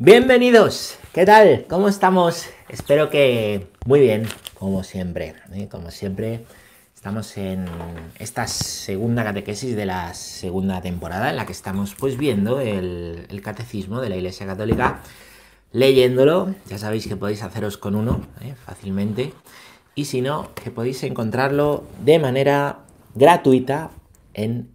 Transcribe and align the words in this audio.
Bienvenidos, 0.00 0.96
¿qué 1.12 1.26
tal? 1.26 1.66
¿Cómo 1.68 1.88
estamos? 1.88 2.46
Espero 2.68 3.10
que 3.10 3.66
muy 3.84 3.98
bien, 3.98 4.28
como 4.54 4.84
siempre. 4.84 5.34
¿eh? 5.52 5.66
Como 5.68 5.90
siempre, 5.90 6.44
estamos 6.94 7.36
en 7.36 7.66
esta 8.20 8.46
segunda 8.46 9.24
catequesis 9.24 9.74
de 9.74 9.86
la 9.86 10.14
segunda 10.14 10.80
temporada 10.80 11.30
en 11.30 11.34
la 11.34 11.46
que 11.46 11.52
estamos 11.52 11.96
pues 11.98 12.16
viendo 12.16 12.60
el, 12.60 13.26
catecismo 13.42 14.00
de 14.00 14.08
la 14.08 14.14
Iglesia 14.14 14.46
Católica, 14.46 15.00
leyéndolo. 15.72 16.54
Ya 16.68 16.78
sabéis 16.78 17.08
que 17.08 17.16
podéis 17.16 17.42
haceros 17.42 17.76
con 17.76 17.96
uno 17.96 18.20
¿eh? 18.40 18.54
fácilmente. 18.54 19.32
Y 19.96 20.04
si 20.04 20.20
no, 20.20 20.54
que 20.54 20.70
podéis 20.70 21.02
encontrarlo 21.02 21.82
de 22.04 22.20
manera 22.20 22.84
gratuita 23.16 23.90
en 24.32 24.70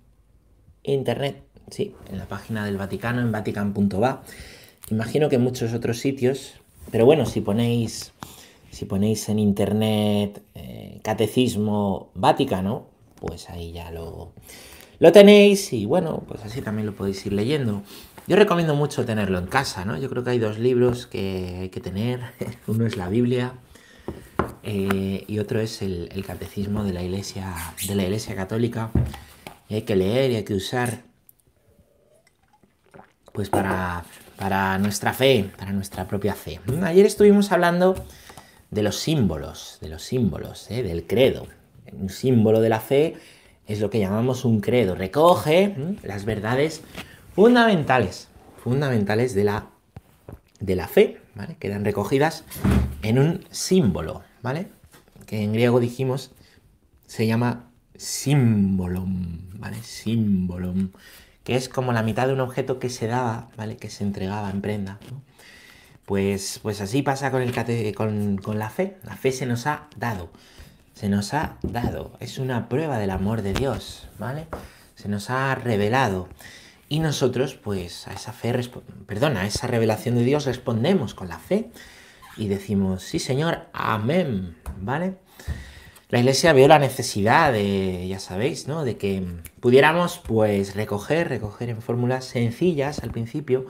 internet. 0.84 1.42
Sí, 1.72 1.96
en 2.12 2.18
la 2.18 2.26
página 2.26 2.66
del 2.66 2.76
Vaticano, 2.76 3.22
en 3.22 3.32
vatican.va 3.32 4.22
Imagino 4.94 5.28
que 5.28 5.38
en 5.38 5.42
muchos 5.42 5.74
otros 5.74 5.98
sitios, 5.98 6.54
pero 6.92 7.08
bueno, 7.08 7.26
si 7.26 7.42
ponéis, 7.42 8.14
si 8.70 8.86
ponéis 8.86 9.28
en 9.28 9.40
internet 9.40 10.40
eh, 10.54 11.00
catecismo 11.02 12.12
Vaticano, 12.14 12.86
pues 13.20 13.50
ahí 13.50 13.72
ya 13.72 13.90
lo, 13.90 14.34
lo 15.00 15.12
tenéis 15.12 15.74
y 15.74 15.88
bueno, 15.88 16.22
pues 16.28 16.46
así 16.46 16.62
también 16.62 16.86
lo 16.86 16.94
podéis 16.94 17.26
ir 17.26 17.34
leyendo. 17.34 17.82
Yo 18.28 18.36
recomiendo 18.36 18.76
mucho 18.76 19.04
tenerlo 19.04 19.40
en 19.40 19.48
casa, 19.48 19.84
¿no? 19.84 19.98
Yo 19.98 20.12
creo 20.12 20.24
que 20.24 20.30
hay 20.30 20.38
dos 20.40 20.60
libros 20.60 21.08
que 21.08 21.58
hay 21.62 21.70
que 21.70 21.80
tener. 21.80 22.22
Uno 22.68 22.86
es 22.86 22.96
la 22.96 23.10
Biblia 23.10 23.54
eh, 24.62 25.26
y 25.28 25.40
otro 25.40 25.60
es 25.60 25.82
el, 25.82 26.24
catecismo 26.24 26.84
de 26.84 26.94
la 26.94 27.02
Iglesia, 27.02 27.52
de 27.88 27.96
la 27.96 28.04
Iglesia 28.04 28.36
Católica. 28.36 28.92
Hay 29.72 29.82
que 29.82 29.96
leer 29.96 30.30
y 30.30 30.36
hay 30.36 30.44
que 30.44 30.54
usar 30.54 31.02
pues 33.34 33.50
para 33.50 34.06
para 34.38 34.78
nuestra 34.78 35.14
fe, 35.14 35.50
para 35.58 35.72
nuestra 35.72 36.08
propia 36.08 36.34
fe. 36.36 36.60
Ayer 36.84 37.06
estuvimos 37.06 37.52
hablando 37.52 37.96
de 38.72 38.84
los 38.84 38.98
símbolos, 38.98 39.78
de 39.82 39.90
los 39.90 40.04
símbolos, 40.04 40.70
¿eh? 40.72 40.84
del 40.84 41.06
credo. 41.06 41.48
Un 41.92 42.10
símbolo 42.10 42.60
de 42.60 42.70
la 42.70 42.80
fe 42.80 43.16
es 43.68 43.80
lo 43.80 43.90
que 43.90 44.00
llamamos 44.00 44.46
un 44.46 44.62
credo. 44.62 44.96
Recoge 44.96 45.76
las 46.04 46.26
verdades 46.26 46.82
fundamentales, 47.36 48.28
fundamentales 48.64 49.36
de 49.36 49.44
la, 49.44 49.68
de 50.60 50.76
la 50.76 50.88
fe, 50.88 51.20
¿vale? 51.36 51.56
Quedan 51.60 51.86
recogidas 51.86 52.44
en 53.04 53.20
un 53.20 53.46
símbolo, 53.52 54.24
¿vale? 54.42 54.68
Que 55.28 55.44
en 55.44 55.54
griego 55.54 55.80
dijimos 55.80 56.32
se 57.06 57.28
llama 57.28 57.70
símbolum, 57.96 59.60
¿vale? 59.60 59.78
Que 61.44 61.56
es 61.56 61.70
como 61.70 61.94
la 61.94 62.04
mitad 62.04 62.28
de 62.28 62.34
un 62.34 62.40
objeto 62.40 62.80
que 62.80 62.90
se 62.90 63.08
daba, 63.08 63.50
¿vale? 63.58 63.78
Que 63.78 63.90
se 63.90 64.04
entregaba 64.04 64.50
en 64.50 64.62
prenda. 64.62 65.00
Pues, 66.06 66.60
pues 66.62 66.82
así 66.82 67.02
pasa 67.02 67.32
con, 67.32 67.42
el 67.42 67.96
con, 67.96 68.38
con 68.38 68.60
la 68.60 68.70
fe. 68.70 68.98
La 69.04 69.16
fe 69.16 69.32
se 69.32 69.46
nos 69.46 69.68
ha 69.68 69.88
dado. 69.98 70.30
Se 70.94 71.10
nos 71.10 71.34
ha 71.34 71.58
dado. 71.62 72.14
Es 72.20 72.38
una 72.38 72.70
prueba 72.70 72.98
del 72.98 73.10
amor 73.10 73.42
de 73.42 73.54
Dios, 73.54 74.08
¿vale? 74.20 74.48
Se 74.96 75.10
nos 75.10 75.30
ha 75.30 75.56
revelado. 75.56 76.30
Y 76.90 77.00
nosotros, 77.00 77.56
pues, 77.56 78.08
a 78.08 78.14
esa 78.14 78.34
fe, 78.34 78.54
perdona, 79.08 79.42
a 79.42 79.48
esa 79.48 79.68
revelación 79.68 80.16
de 80.16 80.24
Dios 80.24 80.46
respondemos 80.46 81.16
con 81.16 81.28
la 81.28 81.40
fe 81.40 81.72
y 82.38 82.48
decimos, 82.48 83.04
sí, 83.04 83.20
Señor, 83.20 83.68
amén, 83.74 84.56
¿vale? 84.78 85.16
La 86.14 86.20
iglesia 86.20 86.54
vio 86.54 86.68
la 86.68 86.78
necesidad 86.78 87.52
de, 87.52 88.08
ya 88.08 88.20
sabéis, 88.20 88.68
¿no? 88.68 88.86
De 88.86 88.98
que 88.98 89.24
pudiéramos, 89.60 90.20
pues, 90.20 90.76
recoger, 90.76 91.28
recoger 91.28 91.70
en 91.70 91.82
fórmulas 91.82 92.26
sencillas 92.26 93.00
al 93.00 93.10
principio 93.10 93.66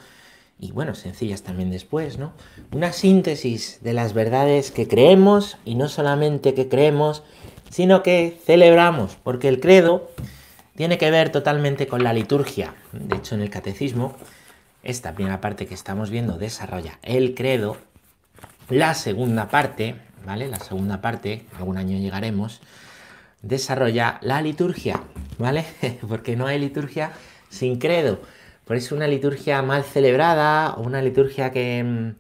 y, 0.60 0.74
bueno, 0.74 0.94
sencillas 0.94 1.44
también 1.44 1.72
después, 1.72 2.18
¿no? 2.18 2.34
Una 2.74 2.92
síntesis 2.92 3.80
de 3.82 3.94
las 3.94 4.14
verdades 4.14 4.72
que 4.72 4.90
creemos 4.90 5.56
y 5.64 5.76
no 5.76 5.88
solamente 5.88 6.54
que 6.54 6.68
creemos, 6.68 7.24
sino 7.70 8.04
que 8.04 8.38
celebramos, 8.46 9.16
porque 9.24 9.48
el 9.48 9.62
credo 9.62 10.12
tiene 10.76 10.98
que 10.98 11.12
ver 11.12 11.30
totalmente 11.30 11.88
con 11.88 12.04
la 12.04 12.12
liturgia. 12.12 12.76
De 12.92 13.16
hecho, 13.16 13.36
en 13.36 13.42
el 13.42 13.52
catecismo, 13.52 14.18
esta 14.84 15.16
primera 15.16 15.40
parte 15.40 15.66
que 15.66 15.76
estamos 15.76 16.10
viendo 16.10 16.38
desarrolla 16.38 17.00
el 17.04 17.36
credo, 17.36 17.78
la 18.68 18.96
segunda 18.96 19.48
parte 19.48 19.96
¿vale? 20.26 20.48
La 20.48 20.60
segunda 20.60 21.02
parte, 21.02 21.46
algún 21.58 21.78
año 21.78 21.98
llegaremos, 21.98 22.62
desarrolla 23.42 24.20
la 24.22 24.42
liturgia, 24.42 25.02
¿vale? 25.38 25.66
Porque 26.08 26.36
no 26.36 26.48
hay 26.48 26.60
liturgia 26.60 27.12
sin 27.50 27.80
credo. 27.80 28.20
Por 28.66 28.78
eso 28.78 28.96
una 28.96 29.08
liturgia 29.08 29.62
mal 29.62 29.84
celebrada 29.84 30.74
o 30.76 30.84
una 30.84 31.02
liturgia 31.02 31.52
que 31.52 31.84
mm, 31.84 32.12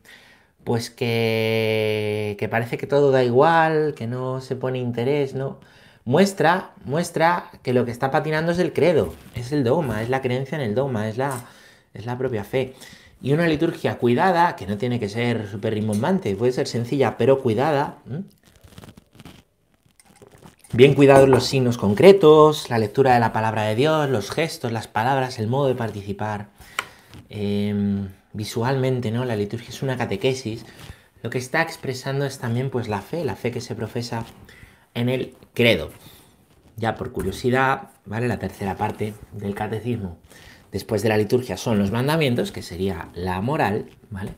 pues 0.64 0.90
que, 0.90 2.36
que 2.40 2.50
parece 2.50 2.78
que 2.78 2.88
todo 2.88 3.12
da 3.12 3.24
igual, 3.24 3.94
que 3.96 4.08
no 4.08 4.42
se 4.42 4.56
pone 4.56 4.80
interés, 4.80 5.34
¿no? 5.36 5.60
Muestra, 6.06 6.72
muestra 6.86 7.50
que 7.64 7.74
lo 7.74 7.86
que 7.86 7.92
está 7.92 8.12
patinando 8.12 8.52
es 8.52 8.60
el 8.60 8.74
credo, 8.74 9.14
es 9.36 9.52
el 9.52 9.64
dogma, 9.64 10.02
es 10.04 10.10
la 10.10 10.22
creencia 10.22 10.58
en 10.58 10.62
el 10.62 10.76
dogma, 10.76 11.08
es 11.08 11.18
la, 11.18 11.46
es 11.94 12.06
la 12.06 12.18
propia 12.18 12.44
fe. 12.44 12.76
Y 13.24 13.32
una 13.32 13.48
liturgia 13.48 13.98
cuidada, 14.00 14.58
que 14.58 14.68
no 14.68 14.78
tiene 14.78 15.00
que 15.00 15.08
ser 15.08 15.48
súper 15.50 15.76
rimbombante, 15.76 16.36
puede 16.36 16.52
ser 16.52 16.68
sencilla, 16.68 17.16
pero 17.16 17.42
cuidada. 17.42 18.00
Bien 20.74 20.94
cuidados 20.94 21.30
los 21.30 21.46
signos 21.46 21.78
concretos, 21.78 22.70
la 22.70 22.78
lectura 22.78 23.14
de 23.14 23.22
la 23.22 23.32
palabra 23.32 23.64
de 23.64 23.76
Dios, 23.76 24.10
los 24.10 24.30
gestos, 24.30 24.74
las 24.74 24.90
palabras, 24.90 25.40
el 25.40 25.48
modo 25.48 25.70
de 25.70 25.76
participar. 25.76 26.50
Em, 27.30 28.10
visualmente, 28.34 29.10
¿no? 29.10 29.24
La 29.24 29.38
liturgia 29.38 29.70
es 29.70 29.82
una 29.82 29.96
catequesis. 29.96 30.66
Lo 31.22 31.30
que 31.30 31.38
está 31.38 31.62
expresando 31.62 32.26
es 32.26 32.40
también 32.40 32.70
pues 32.70 32.90
la 32.90 33.02
fe, 33.02 33.24
la 33.24 33.38
fe 33.38 33.52
que 33.52 33.62
se 33.62 33.74
profesa 33.74 34.26
en 34.96 35.08
el 35.08 35.34
credo. 35.54 35.92
Ya 36.76 36.96
por 36.96 37.14
curiosidad, 37.14 37.92
¿vale? 38.04 38.28
La 38.28 38.40
tercera 38.40 38.76
parte 38.76 39.14
del 39.32 39.56
catecismo 39.56 40.18
después 40.74 41.04
de 41.04 41.10
la 41.10 41.18
liturgia 41.18 41.56
son 41.56 41.80
los 41.80 41.92
mandamientos, 41.92 42.52
que 42.52 42.64
sería 42.64 43.08
la 43.14 43.40
moral, 43.40 43.86
¿vale? 44.10 44.34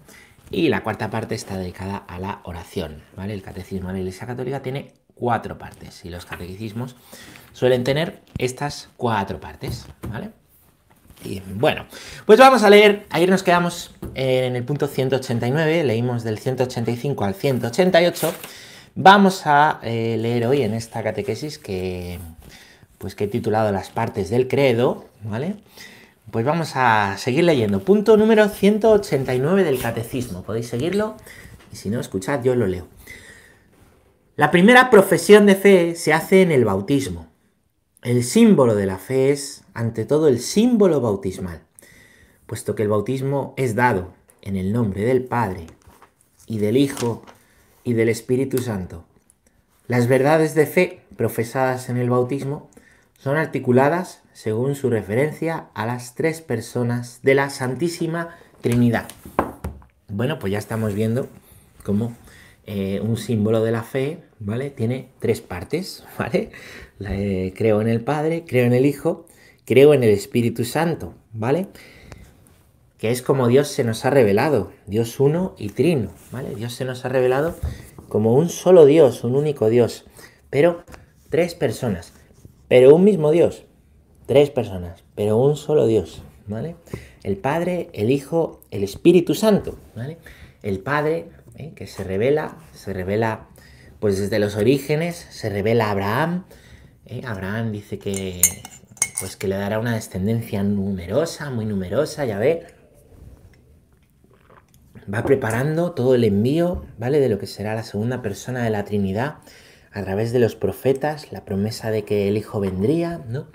Y 0.52 0.68
la 0.68 0.84
cuarta 0.84 1.10
parte 1.10 1.34
está 1.34 1.58
dedicada 1.58 1.98
a 1.98 2.20
la 2.20 2.42
oración, 2.44 3.02
¿vale? 3.16 3.34
El 3.34 3.42
catecismo 3.42 3.88
de 3.88 3.94
la 3.94 4.00
Iglesia 4.02 4.28
Católica 4.28 4.62
tiene 4.62 4.92
cuatro 5.16 5.58
partes 5.58 6.04
y 6.04 6.10
los 6.10 6.26
catequismos 6.26 6.98
suelen 7.54 7.84
tener 7.84 8.22
estas 8.38 8.90
cuatro 8.98 9.40
partes, 9.40 9.86
¿vale? 10.10 10.30
Y 11.24 11.40
bueno, 11.40 11.86
pues 12.26 12.38
vamos 12.38 12.62
a 12.64 12.70
leer, 12.70 13.06
ayer 13.10 13.30
nos 13.30 13.42
quedamos 13.42 13.96
en 14.14 14.56
el 14.56 14.64
punto 14.64 14.88
189, 14.88 15.86
leímos 15.86 16.24
del 16.24 16.38
185 16.38 17.24
al 17.24 17.34
188, 17.34 18.34
vamos 18.94 19.44
a 19.46 19.80
eh, 19.82 20.18
leer 20.20 20.46
hoy 20.46 20.62
en 20.64 20.74
esta 20.74 21.02
catequesis 21.02 21.58
que, 21.58 22.20
pues 22.98 23.16
que 23.16 23.24
he 23.24 23.28
titulado 23.28 23.72
las 23.72 23.90
partes 23.90 24.30
del 24.30 24.48
credo, 24.50 25.06
¿vale? 25.24 25.56
Pues 26.32 26.44
vamos 26.44 26.72
a 26.76 27.18
seguir 27.18 27.44
leyendo. 27.44 27.82
Punto 27.82 28.18
número 28.18 28.50
189 28.50 29.64
del 29.64 29.80
catecismo. 29.80 30.42
Podéis 30.44 30.68
seguirlo 30.68 31.16
y 31.72 31.76
si 31.76 31.90
no, 31.90 32.00
escuchad, 32.00 32.44
yo 32.44 32.56
lo 32.56 32.68
leo. 32.68 32.88
La 34.36 34.52
primera 34.52 34.90
profesión 34.90 35.46
de 35.46 35.56
fe 35.56 35.96
se 35.96 36.14
hace 36.14 36.42
en 36.42 36.52
el 36.52 36.66
bautismo. 36.66 37.28
El 38.02 38.24
símbolo 38.24 38.76
de 38.76 38.86
la 38.86 38.98
fe 38.98 39.32
es, 39.32 39.64
ante 39.74 40.04
todo, 40.04 40.28
el 40.28 40.40
símbolo 40.40 41.00
bautismal, 41.00 41.62
puesto 42.46 42.76
que 42.76 42.84
el 42.84 42.90
bautismo 42.90 43.54
es 43.56 43.76
dado 43.76 44.14
en 44.42 44.58
el 44.58 44.74
nombre 44.74 45.06
del 45.06 45.24
Padre 45.24 45.68
y 46.48 46.58
del 46.58 46.76
Hijo 46.76 47.24
y 47.84 47.94
del 47.94 48.10
Espíritu 48.10 48.58
Santo. 48.58 49.06
Las 49.88 50.08
verdades 50.08 50.56
de 50.56 50.66
fe 50.66 51.02
profesadas 51.16 51.90
en 51.90 51.98
el 51.98 52.10
bautismo 52.10 52.70
son 53.18 53.38
articuladas 53.38 54.22
según 54.36 54.76
su 54.76 54.90
referencia 54.90 55.70
a 55.74 55.86
las 55.86 56.14
tres 56.14 56.42
personas 56.42 57.22
de 57.24 57.36
la 57.36 57.50
Santísima 57.50 58.36
Trinidad. 58.60 59.08
Bueno, 60.10 60.40
pues 60.40 60.52
ya 60.52 60.60
estamos 60.60 60.94
viendo 60.94 61.30
cómo 61.84 62.14
eh, 62.66 63.00
un 63.02 63.16
símbolo 63.16 63.64
de 63.64 63.72
la 63.72 63.84
fe, 63.84 64.24
¿vale? 64.40 64.72
Tiene 64.72 65.08
tres 65.20 65.40
partes, 65.40 66.04
¿vale? 66.20 66.52
Creo 67.56 67.80
en 67.80 67.88
el 67.88 68.02
Padre, 68.02 68.44
creo 68.46 68.66
en 68.66 68.74
el 68.74 68.86
Hijo, 68.86 69.26
creo 69.64 69.94
en 69.94 70.04
el 70.04 70.10
Espíritu 70.10 70.66
Santo, 70.66 71.14
¿vale? 71.32 71.68
Que 72.98 73.12
es 73.12 73.22
como 73.22 73.48
Dios 73.48 73.70
se 73.70 73.86
nos 73.86 74.04
ha 74.04 74.10
revelado, 74.10 74.74
Dios 74.86 75.18
uno 75.22 75.56
y 75.58 75.70
trino, 75.70 76.12
¿vale? 76.34 76.54
Dios 76.56 76.74
se 76.74 76.84
nos 76.84 77.06
ha 77.06 77.10
revelado 77.10 77.56
como 78.10 78.36
un 78.36 78.50
solo 78.50 78.86
Dios, 78.86 79.24
un 79.24 79.38
único 79.38 79.70
Dios, 79.70 80.06
pero 80.50 80.84
tres 81.30 81.56
personas, 81.56 82.12
pero 82.68 82.94
un 82.94 83.06
mismo 83.06 83.32
Dios, 83.32 83.65
Tres 84.26 84.50
personas, 84.50 85.04
pero 85.14 85.38
un 85.38 85.56
solo 85.56 85.86
Dios, 85.86 86.24
¿vale? 86.48 86.76
El 87.24 87.38
Padre, 87.38 87.90
el 87.94 88.10
Hijo, 88.10 88.62
el 88.72 88.84
Espíritu 88.84 89.36
Santo, 89.36 89.78
¿vale? 89.96 90.18
El 90.64 90.80
Padre, 90.80 91.30
¿eh? 91.58 91.74
que 91.76 91.86
se 91.86 92.04
revela, 92.04 92.58
se 92.74 92.92
revela, 92.92 93.48
pues 94.00 94.18
desde 94.20 94.40
los 94.40 94.56
orígenes, 94.56 95.28
se 95.30 95.50
revela 95.50 95.88
a 95.88 95.92
Abraham. 95.92 96.46
¿eh? 97.06 97.22
Abraham 97.26 97.72
dice 97.72 98.00
que, 98.00 98.42
pues 99.20 99.36
que 99.36 99.48
le 99.48 99.56
dará 99.56 99.80
una 99.80 99.94
descendencia 99.94 100.64
numerosa, 100.64 101.52
muy 101.52 101.66
numerosa, 101.66 102.26
ya 102.26 102.40
ve. 102.40 102.66
va 105.12 105.24
preparando 105.24 105.92
todo 105.92 106.16
el 106.16 106.24
envío, 106.24 106.84
¿vale? 106.98 107.20
De 107.20 107.30
lo 107.30 107.38
que 107.38 107.48
será 107.48 107.76
la 107.76 107.84
segunda 107.84 108.24
persona 108.24 108.64
de 108.64 108.72
la 108.72 108.86
Trinidad 108.86 109.36
a 109.92 110.04
través 110.04 110.34
de 110.34 110.40
los 110.40 110.56
profetas, 110.56 111.32
la 111.32 111.46
promesa 111.46 111.92
de 111.92 112.04
que 112.04 112.28
el 112.28 112.38
Hijo 112.38 112.60
vendría, 112.60 113.24
¿no? 113.30 113.48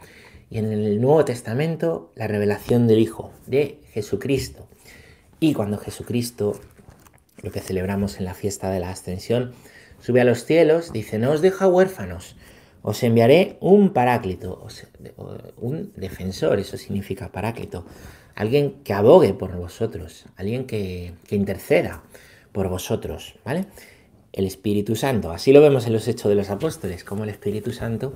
Y 0.51 0.59
en 0.59 0.73
el 0.73 1.01
Nuevo 1.01 1.25
Testamento, 1.25 2.11
la 2.17 2.27
revelación 2.27 2.89
del 2.89 2.99
Hijo, 2.99 3.31
de 3.47 3.79
Jesucristo. 3.93 4.67
Y 5.39 5.55
cuando 5.55 5.79
Jesucristo, 5.79 6.61
lo 7.43 7.53
que 7.53 7.61
celebramos 7.61 8.19
en 8.19 8.25
la 8.25 8.35
fiesta 8.35 8.71
de 8.71 8.81
la 8.81 8.91
ascensión, 8.91 9.53
sube 10.01 10.21
a 10.21 10.25
los 10.25 10.45
cielos, 10.45 10.93
dice, 10.93 11.19
no 11.19 11.31
os 11.31 11.41
deja 11.41 11.69
huérfanos, 11.69 12.37
os 12.83 13.03
enviaré 13.03 13.59
un 13.61 13.93
paráclito, 13.93 14.67
un 15.57 15.93
defensor, 15.97 16.59
eso 16.59 16.77
significa 16.77 17.31
paráclito, 17.31 17.85
alguien 18.35 18.83
que 18.85 18.93
abogue 18.93 19.35
por 19.35 19.55
vosotros, 19.57 20.25
alguien 20.37 20.67
que, 20.67 21.15
interceda 21.31 22.03
por 22.53 22.69
vosotros, 22.69 23.37
¿vale? 23.45 23.67
El 24.33 24.47
Espíritu 24.47 24.97
Santo, 24.97 25.31
así 25.31 25.53
lo 25.53 25.61
vemos 25.61 25.87
en 25.87 25.93
los 25.93 26.09
Hechos 26.09 26.29
de 26.29 26.37
los 26.37 26.51
Apóstoles, 26.51 27.05
como 27.05 27.25
el 27.25 27.31
Espíritu 27.31 27.73
Santo 27.73 28.15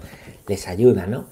les 0.49 0.67
ayuda, 0.67 1.07
¿no? 1.07 1.27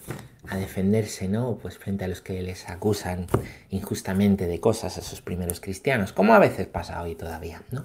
A 0.48 0.56
defenderse, 0.56 1.28
¿no? 1.28 1.58
Pues 1.62 1.78
frente 1.78 2.04
a 2.04 2.08
los 2.08 2.20
que 2.20 2.42
les 2.42 2.68
acusan 2.68 3.26
injustamente 3.70 4.46
de 4.46 4.60
cosas 4.60 4.96
a 4.96 5.00
esos 5.00 5.22
primeros 5.22 5.60
cristianos, 5.60 6.12
como 6.12 6.34
a 6.34 6.38
veces 6.38 6.66
pasa 6.66 7.00
hoy 7.02 7.14
todavía, 7.14 7.62
¿no? 7.70 7.84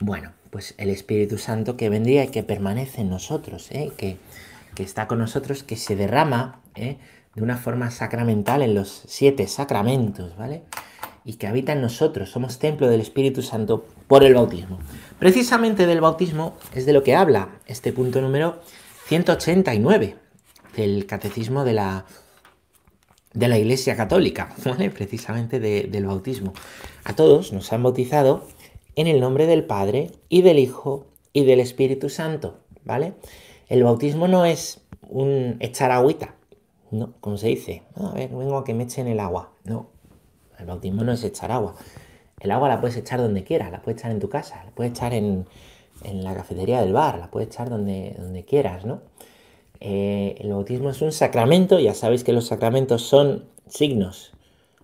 Bueno, 0.00 0.32
pues 0.50 0.74
el 0.78 0.90
Espíritu 0.90 1.38
Santo 1.38 1.76
que 1.76 1.88
vendría 1.88 2.24
y 2.24 2.28
que 2.28 2.42
permanece 2.42 3.02
en 3.02 3.08
nosotros, 3.08 3.70
¿eh? 3.70 3.92
que, 3.96 4.16
que 4.74 4.82
está 4.82 5.06
con 5.06 5.18
nosotros, 5.18 5.62
que 5.62 5.76
se 5.76 5.94
derrama, 5.94 6.60
¿eh? 6.74 6.96
de 7.34 7.42
una 7.42 7.56
forma 7.56 7.90
sacramental 7.90 8.62
en 8.62 8.74
los 8.74 9.04
siete 9.06 9.46
sacramentos, 9.46 10.36
¿vale? 10.36 10.62
Y 11.24 11.34
que 11.34 11.46
habita 11.46 11.72
en 11.72 11.80
nosotros, 11.80 12.30
somos 12.30 12.58
templo 12.58 12.88
del 12.88 13.00
Espíritu 13.00 13.42
Santo 13.42 13.86
por 14.08 14.24
el 14.24 14.34
bautismo. 14.34 14.80
Precisamente 15.18 15.86
del 15.86 16.00
bautismo 16.00 16.56
es 16.74 16.84
de 16.84 16.92
lo 16.92 17.02
que 17.02 17.14
habla 17.14 17.48
este 17.66 17.92
punto 17.92 18.20
número 18.20 18.60
189 19.06 20.21
del 20.76 21.06
Catecismo 21.06 21.64
de 21.64 21.72
la, 21.72 22.06
de 23.34 23.48
la 23.48 23.58
Iglesia 23.58 23.96
Católica, 23.96 24.54
¿vale? 24.64 24.90
Precisamente 24.90 25.60
del 25.60 26.06
bautismo. 26.06 26.52
A 27.04 27.14
todos 27.14 27.52
nos 27.52 27.72
han 27.72 27.82
bautizado 27.82 28.46
en 28.96 29.06
el 29.06 29.20
nombre 29.20 29.46
del 29.46 29.64
Padre 29.64 30.10
y 30.28 30.42
del 30.42 30.58
Hijo 30.58 31.06
y 31.32 31.44
del 31.44 31.60
Espíritu 31.60 32.08
Santo, 32.08 32.58
¿vale? 32.84 33.14
El 33.68 33.84
bautismo 33.84 34.28
no 34.28 34.44
es 34.44 34.80
un 35.08 35.56
echar 35.60 35.90
agüita, 35.90 36.34
no, 36.90 37.14
como 37.20 37.38
se 37.38 37.48
dice, 37.48 37.82
a 37.96 38.12
ver, 38.12 38.28
vengo 38.28 38.58
a 38.58 38.64
que 38.64 38.74
me 38.74 38.84
echen 38.84 39.08
el 39.08 39.18
agua. 39.18 39.52
No, 39.64 39.88
el 40.58 40.66
bautismo 40.66 41.04
no 41.04 41.12
es 41.12 41.24
echar 41.24 41.50
agua. 41.50 41.74
El 42.38 42.50
agua 42.50 42.68
la 42.68 42.80
puedes 42.80 42.96
echar 42.96 43.20
donde 43.20 43.44
quieras, 43.44 43.72
la 43.72 43.80
puedes 43.80 44.00
echar 44.00 44.10
en 44.10 44.20
tu 44.20 44.28
casa, 44.28 44.62
la 44.64 44.70
puedes 44.72 44.92
echar 44.92 45.14
en, 45.14 45.46
la 46.04 46.34
cafetería 46.34 46.82
del 46.82 46.92
bar, 46.92 47.18
la 47.18 47.30
puedes 47.30 47.48
echar 47.48 47.70
donde, 47.70 48.14
donde 48.18 48.44
quieras, 48.44 48.84
¿no? 48.84 49.00
Eh, 49.84 50.36
el 50.38 50.50
bautismo 50.50 50.90
es 50.90 51.02
un 51.02 51.10
sacramento, 51.10 51.80
ya 51.80 51.92
sabéis 51.92 52.22
que 52.22 52.32
los 52.32 52.46
sacramentos 52.46 53.02
son 53.02 53.46
signos 53.66 54.30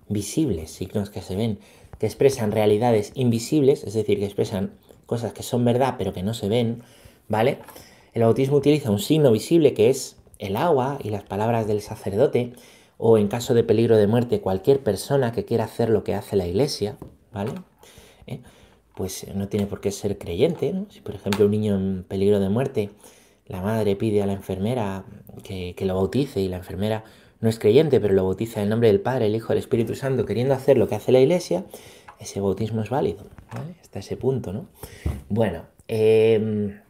visibles, 0.08 0.72
signos 0.72 1.08
que 1.08 1.22
se 1.22 1.36
ven, 1.36 1.60
que 2.00 2.06
expresan 2.06 2.50
realidades 2.50 3.12
invisibles, 3.14 3.84
es 3.84 3.94
decir, 3.94 4.18
que 4.18 4.24
expresan 4.24 4.72
cosas 5.06 5.32
que 5.32 5.44
son 5.44 5.64
verdad 5.64 5.94
pero 5.98 6.12
que 6.12 6.24
no 6.24 6.34
se 6.34 6.48
ven, 6.48 6.82
¿vale? 7.28 7.58
El 8.12 8.22
bautismo 8.22 8.56
utiliza 8.56 8.90
un 8.90 8.98
signo 8.98 9.30
visible 9.30 9.72
que 9.72 9.88
es 9.88 10.16
el 10.40 10.56
agua 10.56 10.98
y 11.00 11.10
las 11.10 11.22
palabras 11.22 11.68
del 11.68 11.80
sacerdote, 11.80 12.54
o 12.96 13.18
en 13.18 13.28
caso 13.28 13.54
de 13.54 13.62
peligro 13.62 13.96
de 13.96 14.08
muerte, 14.08 14.40
cualquier 14.40 14.80
persona 14.80 15.30
que 15.30 15.44
quiera 15.44 15.62
hacer 15.62 15.90
lo 15.90 16.02
que 16.02 16.16
hace 16.16 16.34
la 16.34 16.48
iglesia, 16.48 16.96
¿vale? 17.32 17.52
¿Eh? 18.26 18.40
Pues 18.96 19.28
no 19.32 19.46
tiene 19.46 19.66
por 19.66 19.80
qué 19.80 19.92
ser 19.92 20.18
creyente, 20.18 20.72
¿no? 20.72 20.86
Si 20.90 21.00
por 21.02 21.14
ejemplo 21.14 21.44
un 21.44 21.52
niño 21.52 21.76
en 21.76 22.02
peligro 22.02 22.40
de 22.40 22.48
muerte, 22.48 22.90
la 23.48 23.62
madre 23.62 23.96
pide 23.96 24.22
a 24.22 24.26
la 24.26 24.34
enfermera 24.34 25.04
que, 25.42 25.74
lo 25.80 25.94
bautice 25.94 26.40
y 26.40 26.48
la 26.48 26.58
enfermera 26.58 27.04
no 27.40 27.48
es 27.48 27.58
creyente, 27.58 28.00
pero 28.00 28.14
lo 28.14 28.24
bautiza 28.24 28.62
en 28.62 28.68
nombre 28.68 28.88
del 28.88 29.00
Padre, 29.00 29.26
el 29.26 29.34
Hijo, 29.34 29.52
el 29.52 29.58
Espíritu 29.58 29.94
Santo, 29.94 30.26
queriendo 30.26 30.54
hacer 30.54 30.76
lo 30.76 30.88
que 30.88 30.96
hace 30.96 31.12
la 31.12 31.20
iglesia, 31.20 31.64
ese 32.18 32.40
bautismo 32.40 32.82
es 32.82 32.90
válido. 32.90 33.26
Hasta 33.80 34.00
ese 34.00 34.16
punto, 34.16 34.52
¿no? 34.52 34.66
Bueno, 35.28 35.62
eh, 35.86 36.80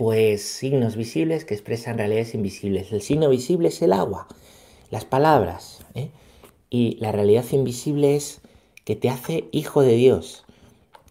pues 0.00 0.42
signos 0.42 0.96
visibles 0.96 1.44
que 1.44 1.54
expresan 1.54 1.98
realidades 1.98 2.34
invisibles. 2.34 2.90
El 2.90 3.02
signo 3.02 3.28
visible 3.28 3.68
es 3.68 3.82
el 3.82 3.92
agua, 3.92 4.28
las 4.90 5.04
palabras, 5.04 5.84
¿eh? 5.94 6.10
y 6.70 6.96
la 7.00 7.12
realidad 7.12 7.44
invisible 7.52 8.16
es 8.16 8.40
que 8.84 8.96
te 8.96 9.10
hace 9.10 9.44
hijo 9.52 9.82
de 9.82 9.94
Dios, 9.94 10.44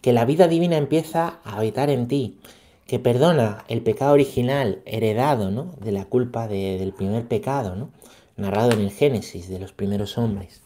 que 0.02 0.12
la 0.12 0.24
vida 0.24 0.48
divina 0.48 0.76
empieza 0.76 1.38
a 1.44 1.58
habitar 1.58 1.88
en 1.88 2.08
ti, 2.08 2.40
que 2.90 2.98
perdona 2.98 3.64
el 3.68 3.82
pecado 3.82 4.14
original 4.14 4.82
heredado 4.84 5.52
¿no? 5.52 5.76
de 5.80 5.92
la 5.92 6.06
culpa 6.06 6.48
del 6.48 6.92
primer 6.92 7.24
pecado, 7.28 7.76
¿no? 7.76 7.92
narrado 8.36 8.72
en 8.72 8.80
el 8.80 8.90
Génesis 8.90 9.48
de 9.48 9.60
los 9.60 9.72
primeros 9.72 10.18
hombres. 10.18 10.60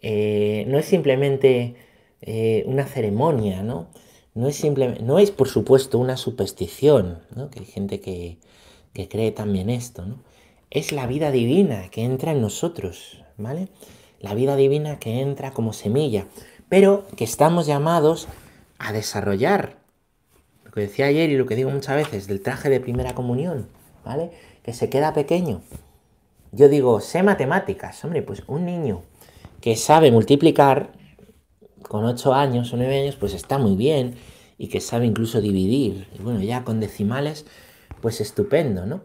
Eh, 0.00 0.64
no 0.68 0.78
es 0.78 0.86
simplemente 0.86 1.74
eh, 2.22 2.62
una 2.68 2.86
ceremonia, 2.86 3.64
¿no? 3.64 3.88
no 4.34 4.46
es 4.46 4.54
simplemente, 4.54 5.02
no 5.02 5.18
es 5.18 5.32
por 5.32 5.48
supuesto 5.48 5.98
una 5.98 6.16
superstición, 6.16 7.18
¿no? 7.34 7.50
que 7.50 7.58
hay 7.58 7.66
gente 7.66 7.98
que, 7.98 8.38
cree 9.08 9.32
también 9.32 9.70
esto, 9.70 10.06
¿no? 10.06 10.22
es 10.70 10.92
la 10.92 11.08
vida 11.08 11.32
divina 11.32 11.90
que 11.90 12.04
entra 12.04 12.30
en 12.30 12.42
nosotros, 12.42 13.24
¿vale? 13.38 13.66
La 14.20 14.34
vida 14.34 14.54
divina 14.54 15.00
que 15.00 15.20
entra 15.20 15.50
como 15.50 15.72
semilla, 15.72 16.28
pero 16.68 17.08
que 17.16 17.24
estamos 17.24 17.66
llamados 17.66 18.28
a 18.78 18.92
desarrollar. 18.92 19.79
Lo 20.70 20.74
que 20.74 20.82
decía 20.82 21.06
ayer 21.06 21.30
y 21.30 21.36
lo 21.36 21.46
que 21.46 21.56
digo 21.56 21.68
muchas 21.68 21.96
veces 21.96 22.28
del 22.28 22.40
traje 22.40 22.70
de 22.70 22.78
primera 22.78 23.12
comunión, 23.12 23.66
¿vale? 24.04 24.30
Que 24.62 24.72
se 24.72 24.88
queda 24.88 25.12
pequeño. 25.12 25.62
Yo 26.52 26.68
digo, 26.68 27.00
sé 27.00 27.24
matemáticas, 27.24 28.04
hombre, 28.04 28.22
pues 28.22 28.44
un 28.46 28.66
niño 28.66 29.02
que 29.60 29.74
sabe 29.74 30.12
multiplicar 30.12 30.92
con 31.82 32.04
8 32.04 32.34
años 32.34 32.72
o 32.72 32.76
9 32.76 33.00
años, 33.00 33.16
pues 33.16 33.34
está 33.34 33.58
muy 33.58 33.74
bien 33.74 34.14
y 34.58 34.68
que 34.68 34.80
sabe 34.80 35.06
incluso 35.06 35.40
dividir. 35.40 36.06
Y 36.16 36.22
bueno, 36.22 36.40
ya 36.40 36.62
con 36.62 36.78
decimales, 36.78 37.46
pues 38.00 38.20
estupendo, 38.20 38.86
¿no? 38.86 39.00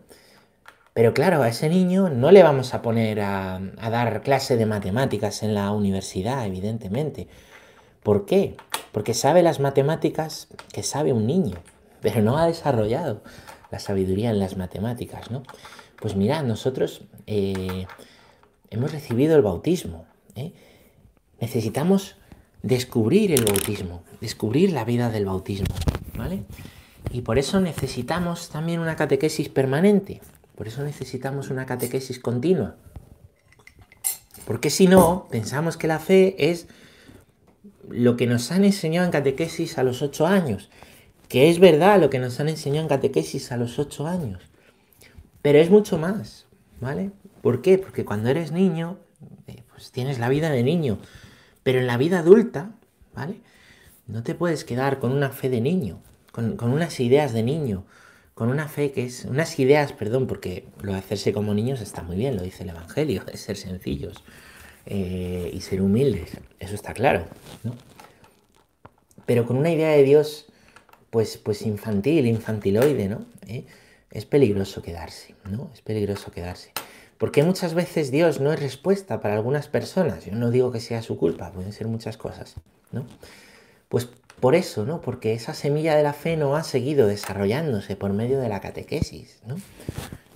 Pero 0.94 1.14
claro, 1.14 1.42
a 1.42 1.50
ese 1.50 1.68
niño 1.68 2.10
no 2.10 2.32
le 2.32 2.44
vamos 2.44 2.74
a 2.76 2.82
poner 2.82 3.22
a, 3.22 3.60
dar 3.90 4.22
clase 4.22 4.56
de 4.56 4.68
matemáticas 4.68 5.42
en 5.42 5.56
la 5.56 5.72
universidad, 5.72 6.46
evidentemente. 6.46 7.28
¿Por 8.04 8.26
qué? 8.26 8.56
Porque 8.96 9.14
sabe 9.14 9.44
las 9.44 9.60
matemáticas 9.60 10.48
que 10.72 10.82
sabe 10.82 11.12
un 11.12 11.28
niño, 11.28 11.58
pero 12.00 12.22
no 12.22 12.38
ha 12.38 12.48
desarrollado 12.48 13.22
la 13.70 13.80
sabiduría 13.80 14.30
en 14.30 14.40
las 14.40 14.56
matemáticas, 14.56 15.32
¿no? 15.32 15.44
Pues 16.00 16.16
mirad, 16.16 16.46
nosotros 16.46 17.02
eh, 17.28 17.88
hemos 18.70 18.94
recibido 18.94 19.36
el 19.36 19.42
bautismo. 19.42 20.06
¿eh? 20.36 20.54
Necesitamos 21.42 22.16
descubrir 22.64 23.34
el 23.34 23.44
bautismo, 23.44 24.02
descubrir 24.22 24.72
la 24.72 24.86
vida 24.86 25.10
del 25.10 25.26
bautismo, 25.26 25.76
¿vale? 26.18 26.46
Y 27.12 27.20
por 27.20 27.38
eso 27.38 27.60
necesitamos 27.60 28.48
también 28.48 28.80
una 28.80 28.96
catequesis 28.96 29.50
permanente, 29.50 30.22
por 30.56 30.70
eso 30.70 30.84
necesitamos 30.84 31.50
una 31.50 31.66
catequesis 31.66 32.18
continua. 32.18 32.78
Porque 34.48 34.70
si 34.70 34.88
no, 34.88 35.28
pensamos 35.30 35.76
que 35.76 35.88
la 35.88 36.00
fe 36.00 36.50
es 36.50 36.70
lo 37.90 38.18
que 38.18 38.28
nos 38.28 38.52
han 38.52 38.66
enseñado 38.66 39.06
en 39.06 39.12
catequesis 39.12 39.78
a 39.78 39.84
los 39.84 40.02
ocho 40.02 40.28
años, 40.28 40.70
que 41.28 41.50
es 41.50 41.60
verdad 41.60 42.00
lo 42.00 42.10
que 42.10 42.20
nos 42.20 42.40
han 42.40 42.50
enseñado 42.50 42.84
en 42.84 42.90
catequesis 42.90 43.52
a 43.52 43.58
los 43.58 43.80
ocho 43.80 44.08
años, 44.08 44.44
pero 45.42 45.60
es 45.60 45.70
mucho 45.70 45.98
más, 45.98 46.48
¿vale? 46.80 47.12
¿Por 47.42 47.62
qué? 47.62 47.78
Porque 47.78 48.06
cuando 48.06 48.30
eres 48.30 48.52
niño, 48.52 48.98
eh, 49.48 49.64
pues 49.72 49.92
tienes 49.92 50.20
la 50.20 50.30
vida 50.30 50.50
de 50.50 50.64
niño, 50.64 51.00
pero 51.64 51.80
en 51.80 51.88
la 51.88 51.98
vida 51.98 52.20
adulta, 52.20 52.72
¿vale? 53.14 53.42
No 54.08 54.24
te 54.24 54.36
puedes 54.36 54.64
quedar 54.64 55.00
con 55.00 55.12
una 55.12 55.30
fe 55.30 55.50
de 55.50 55.62
niño, 55.62 56.00
con, 56.32 56.58
unas 56.62 57.00
ideas 57.00 57.34
de 57.34 57.44
niño, 57.44 57.86
con 58.34 58.50
una 58.50 58.68
fe 58.68 58.92
que 58.92 59.06
es, 59.06 59.26
unas 59.26 59.58
ideas, 59.60 59.94
perdón, 59.94 60.28
porque 60.28 60.68
lo 60.82 60.92
de 60.92 61.00
hacerse 61.00 61.34
como 61.34 61.54
niños 61.54 61.82
está 61.82 62.04
muy 62.04 62.18
bien, 62.18 62.36
lo 62.36 62.44
dice 62.44 62.64
el 62.64 62.70
Evangelio, 62.70 63.24
de 63.32 63.38
ser 63.38 63.58
sencillos 63.58 64.24
eh, 64.86 65.50
y 65.54 65.62
ser 65.62 65.82
humildes, 65.82 66.32
eso 66.60 66.76
está 66.76 66.94
claro, 66.94 67.26
¿no? 67.64 67.76
Pero 69.26 69.46
con 69.46 69.58
una 69.58 69.72
idea 69.72 69.90
de 69.90 70.04
Dios, 70.04 70.46
pues, 71.10 71.38
pues 71.38 71.64
infantil, 71.64 72.28
infantiloide, 72.28 73.08
¿no? 73.08 73.26
¿Eh? 73.48 73.66
Es 74.12 74.26
peligroso 74.26 74.82
quedarse, 74.82 75.36
¿no? 75.50 75.72
Es 75.74 75.82
peligroso 75.82 76.32
quedarse. 76.32 76.72
Porque 77.18 77.44
muchas 77.44 77.74
veces 77.74 78.12
Dios 78.12 78.40
no 78.40 78.54
es 78.54 78.60
respuesta 78.60 79.22
para 79.22 79.36
algunas 79.36 79.68
personas. 79.68 80.26
Yo 80.26 80.36
no 80.36 80.52
digo 80.52 80.72
que 80.72 80.80
sea 80.80 81.02
su 81.02 81.18
culpa, 81.18 81.52
pueden 81.52 81.74
ser 81.74 81.88
muchas 81.88 82.18
cosas, 82.18 82.56
¿no? 82.92 83.06
Pues 83.90 84.10
por 84.40 84.56
eso, 84.56 84.86
¿no? 84.86 85.02
Porque 85.02 85.34
esa 85.34 85.54
semilla 85.54 85.96
de 85.96 86.04
la 86.04 86.14
fe 86.14 86.38
no 86.38 86.56
ha 86.56 86.64
seguido 86.64 87.08
desarrollándose 87.08 87.96
por 87.96 88.12
medio 88.14 88.40
de 88.40 88.50
la 88.50 88.60
catequesis, 88.60 89.40
¿no? 89.48 89.56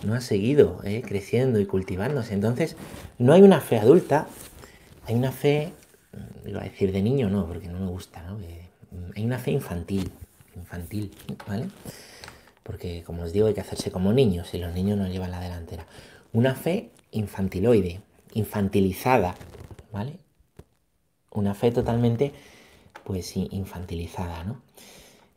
No 0.03 0.13
ha 0.13 0.21
seguido 0.21 0.79
¿eh? 0.83 1.01
creciendo 1.05 1.59
y 1.59 1.65
cultivándose. 1.65 2.33
Entonces, 2.33 2.75
no 3.17 3.33
hay 3.33 3.41
una 3.41 3.59
fe 3.59 3.77
adulta, 3.77 4.27
hay 5.05 5.15
una 5.15 5.31
fe 5.31 5.73
iba 6.45 6.61
a 6.61 6.63
decir 6.63 6.91
de 6.91 7.01
niño, 7.01 7.29
no, 7.29 7.45
porque 7.45 7.67
no 7.67 7.79
me 7.79 7.87
gusta, 7.87 8.21
¿no? 8.23 8.37
hay 9.15 9.25
una 9.25 9.37
fe 9.37 9.51
infantil, 9.51 10.11
infantil, 10.55 11.11
¿vale? 11.47 11.67
Porque 12.63 13.03
como 13.03 13.23
os 13.23 13.33
digo, 13.33 13.47
hay 13.47 13.53
que 13.53 13.61
hacerse 13.61 13.91
como 13.91 14.13
niños 14.13 14.53
y 14.53 14.57
los 14.57 14.73
niños 14.73 14.97
no 14.97 15.07
llevan 15.07 15.31
la 15.31 15.39
delantera. 15.39 15.85
Una 16.33 16.55
fe 16.55 16.91
infantiloide, 17.11 18.01
infantilizada, 18.33 19.35
¿vale? 19.91 20.17
Una 21.31 21.53
fe 21.53 21.71
totalmente, 21.71 22.33
pues, 23.03 23.35
infantilizada, 23.35 24.43
¿no? 24.43 24.61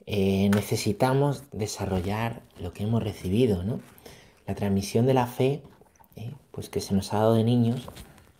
Eh, 0.06 0.50
necesitamos 0.54 1.44
desarrollar 1.52 2.42
lo 2.58 2.72
que 2.72 2.82
hemos 2.82 3.02
recibido, 3.02 3.62
¿no? 3.62 3.80
La 4.46 4.54
transmisión 4.54 5.06
de 5.06 5.14
la 5.14 5.26
fe, 5.26 5.62
¿eh? 6.16 6.34
pues 6.50 6.68
que 6.68 6.80
se 6.80 6.94
nos 6.94 7.12
ha 7.12 7.18
dado 7.18 7.34
de 7.34 7.44
niños, 7.44 7.88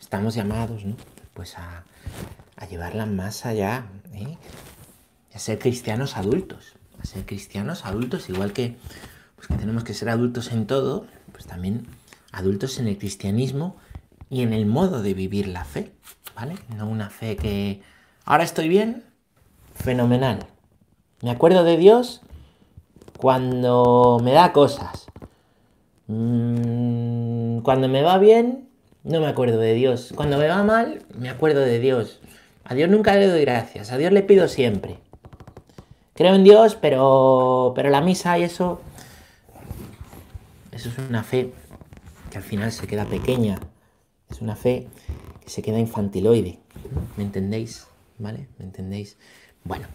estamos 0.01 0.35
llamados, 0.35 0.85
¿no? 0.85 0.97
Pues 1.35 1.57
a, 1.59 1.85
llevarla 2.71 3.07
más 3.07 3.45
allá, 3.45 3.87
¿eh? 4.15 4.39
a 5.35 5.39
ser 5.39 5.59
cristianos 5.59 6.17
adultos, 6.17 6.75
a 7.01 7.05
ser 7.05 7.27
cristianos 7.27 7.85
adultos, 7.85 8.29
igual 8.29 8.53
que, 8.53 8.77
pues 9.35 9.49
que 9.49 9.55
tenemos 9.55 9.83
que 9.83 9.95
ser 9.95 10.09
adultos 10.09 10.53
en 10.53 10.67
todo, 10.67 11.07
pues 11.33 11.47
también 11.47 11.87
adultos 12.31 12.79
en 12.79 12.87
el 12.87 12.99
cristianismo 12.99 13.77
y 14.31 14.43
en 14.43 14.53
el 14.53 14.67
modo 14.67 15.03
de 15.03 15.13
vivir 15.13 15.49
la 15.49 15.65
fe, 15.65 15.93
¿vale? 16.35 16.55
No 16.77 16.89
una 16.89 17.11
fe 17.11 17.37
que 17.37 17.83
ahora 18.25 18.45
estoy 18.45 18.69
bien, 18.69 19.05
fenomenal. 19.75 20.47
Me 21.21 21.31
acuerdo 21.31 21.65
de 21.65 21.77
Dios 21.77 22.23
cuando 23.19 24.19
me 24.23 24.33
da 24.33 24.53
cosas. 24.53 25.07
Mm, 26.13 27.61
cuando 27.63 27.89
me 27.89 28.03
va 28.03 28.19
bien, 28.19 28.69
no 29.03 29.21
me 29.21 29.29
acuerdo 29.29 29.59
de 29.59 29.73
Dios. 29.73 30.13
Cuando 30.15 30.37
me 30.37 30.47
va 30.47 30.63
mal, 30.63 31.03
me 31.19 31.31
acuerdo 31.31 31.61
de 31.61 31.79
Dios. 31.79 32.21
A 32.65 32.75
Dios 32.75 32.91
nunca 32.91 33.15
le 33.17 33.29
doy 33.29 33.41
gracias, 33.41 33.91
a 33.93 33.97
Dios 33.97 34.13
le 34.13 34.23
pido 34.23 34.47
siempre. 34.47 34.99
Creo 36.15 36.35
en 36.35 36.45
Dios, 36.45 36.77
pero, 36.77 37.73
pero 37.75 37.89
la 37.89 38.03
misa 38.03 38.39
y 38.39 38.43
eso, 38.43 38.83
eso 40.71 40.91
es 40.91 40.99
una 41.09 41.25
fe 41.25 41.55
que 42.31 42.37
al 42.37 42.45
final 42.45 42.71
se 42.73 42.87
queda 42.87 43.07
pequeña. 43.07 43.59
Es 44.31 44.43
una 44.43 44.55
fe 44.55 44.89
que 45.41 45.49
se 45.49 45.63
queda 45.63 45.79
infantiloide. 45.79 46.59
¿Me 47.17 47.25
entendéis? 47.25 47.87
¿Vale? 48.19 48.49
¿Me 48.59 48.67
entendéis? 48.67 49.17
Bueno. 49.65 49.87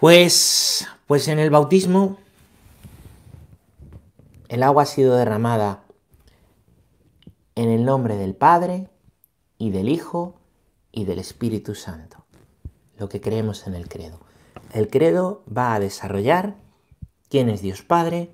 Pues, 0.00 0.86
pues 1.06 1.28
en 1.28 1.38
el 1.38 1.50
bautismo 1.50 2.18
el 4.48 4.62
agua 4.62 4.84
ha 4.84 4.86
sido 4.86 5.16
derramada 5.16 5.84
en 7.54 7.70
el 7.70 7.84
nombre 7.84 8.16
del 8.16 8.34
Padre 8.34 8.88
y 9.58 9.70
del 9.70 9.88
Hijo 9.88 10.34
y 10.92 11.04
del 11.04 11.18
Espíritu 11.18 11.74
Santo. 11.74 12.24
Lo 12.98 13.08
que 13.08 13.20
creemos 13.20 13.66
en 13.66 13.74
el 13.74 13.88
credo. 13.88 14.20
El 14.72 14.88
credo 14.88 15.42
va 15.46 15.74
a 15.74 15.80
desarrollar 15.80 16.56
quién 17.28 17.48
es 17.48 17.62
Dios 17.62 17.82
Padre, 17.82 18.30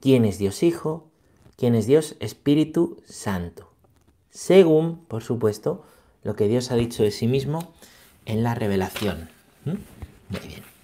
quién 0.00 0.24
es 0.24 0.38
Dios 0.38 0.62
Hijo 0.62 1.08
quién 1.58 1.74
es 1.74 1.86
Dios 1.86 2.16
Espíritu 2.20 3.02
Santo, 3.04 3.68
según, 4.30 5.04
por 5.06 5.24
supuesto, 5.24 5.84
lo 6.22 6.36
que 6.36 6.46
Dios 6.46 6.70
ha 6.70 6.76
dicho 6.76 7.02
de 7.02 7.10
sí 7.10 7.26
mismo 7.26 7.74
en 8.26 8.44
la 8.44 8.54
revelación. 8.54 9.28
¿Mm? 9.64 9.70
Muy 10.30 10.40
bien. 10.46 10.77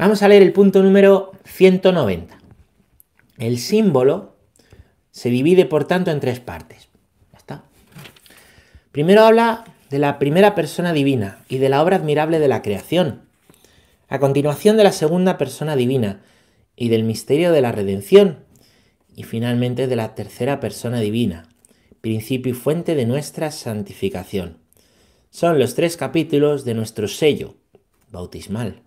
Vamos 0.00 0.22
a 0.22 0.28
leer 0.28 0.40
el 0.40 0.54
punto 0.54 0.82
número 0.82 1.32
190. 1.44 2.38
El 3.36 3.58
símbolo 3.58 4.34
se 5.10 5.28
divide, 5.28 5.66
por 5.66 5.84
tanto, 5.84 6.10
en 6.10 6.20
tres 6.20 6.40
partes. 6.40 6.88
está. 7.36 7.64
Primero 8.92 9.24
habla 9.24 9.66
de 9.90 9.98
la 9.98 10.18
primera 10.18 10.54
persona 10.54 10.94
divina 10.94 11.44
y 11.50 11.58
de 11.58 11.68
la 11.68 11.82
obra 11.82 11.96
admirable 11.96 12.38
de 12.38 12.48
la 12.48 12.62
creación, 12.62 13.28
a 14.08 14.18
continuación 14.18 14.78
de 14.78 14.84
la 14.84 14.92
segunda 14.92 15.36
persona 15.36 15.76
divina 15.76 16.22
y 16.76 16.88
del 16.88 17.04
misterio 17.04 17.52
de 17.52 17.60
la 17.60 17.70
redención, 17.70 18.38
y 19.14 19.24
finalmente 19.24 19.86
de 19.86 19.96
la 19.96 20.14
tercera 20.14 20.60
persona 20.60 21.00
divina, 21.00 21.46
principio 22.00 22.52
y 22.52 22.54
fuente 22.54 22.94
de 22.94 23.04
nuestra 23.04 23.50
santificación. 23.50 24.56
Son 25.28 25.58
los 25.58 25.74
tres 25.74 25.98
capítulos 25.98 26.64
de 26.64 26.72
nuestro 26.72 27.06
sello 27.06 27.56
bautismal, 28.10 28.80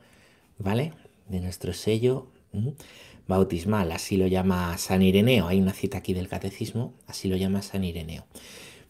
¿vale? 0.58 0.94
De 1.34 1.40
nuestro 1.40 1.74
sello 1.74 2.28
bautismal, 3.28 3.92
así 3.92 4.18
lo 4.18 4.28
llama 4.28 4.78
San 4.78 5.02
Ireneo. 5.02 5.48
Hay 5.48 5.60
una 5.60 5.74
cita 5.74 5.98
aquí 5.98 6.14
del 6.14 6.28
catecismo, 6.28 6.94
así 7.08 7.28
lo 7.28 7.36
llama 7.36 7.64
San 7.64 7.84
Ireneo. 7.84 8.28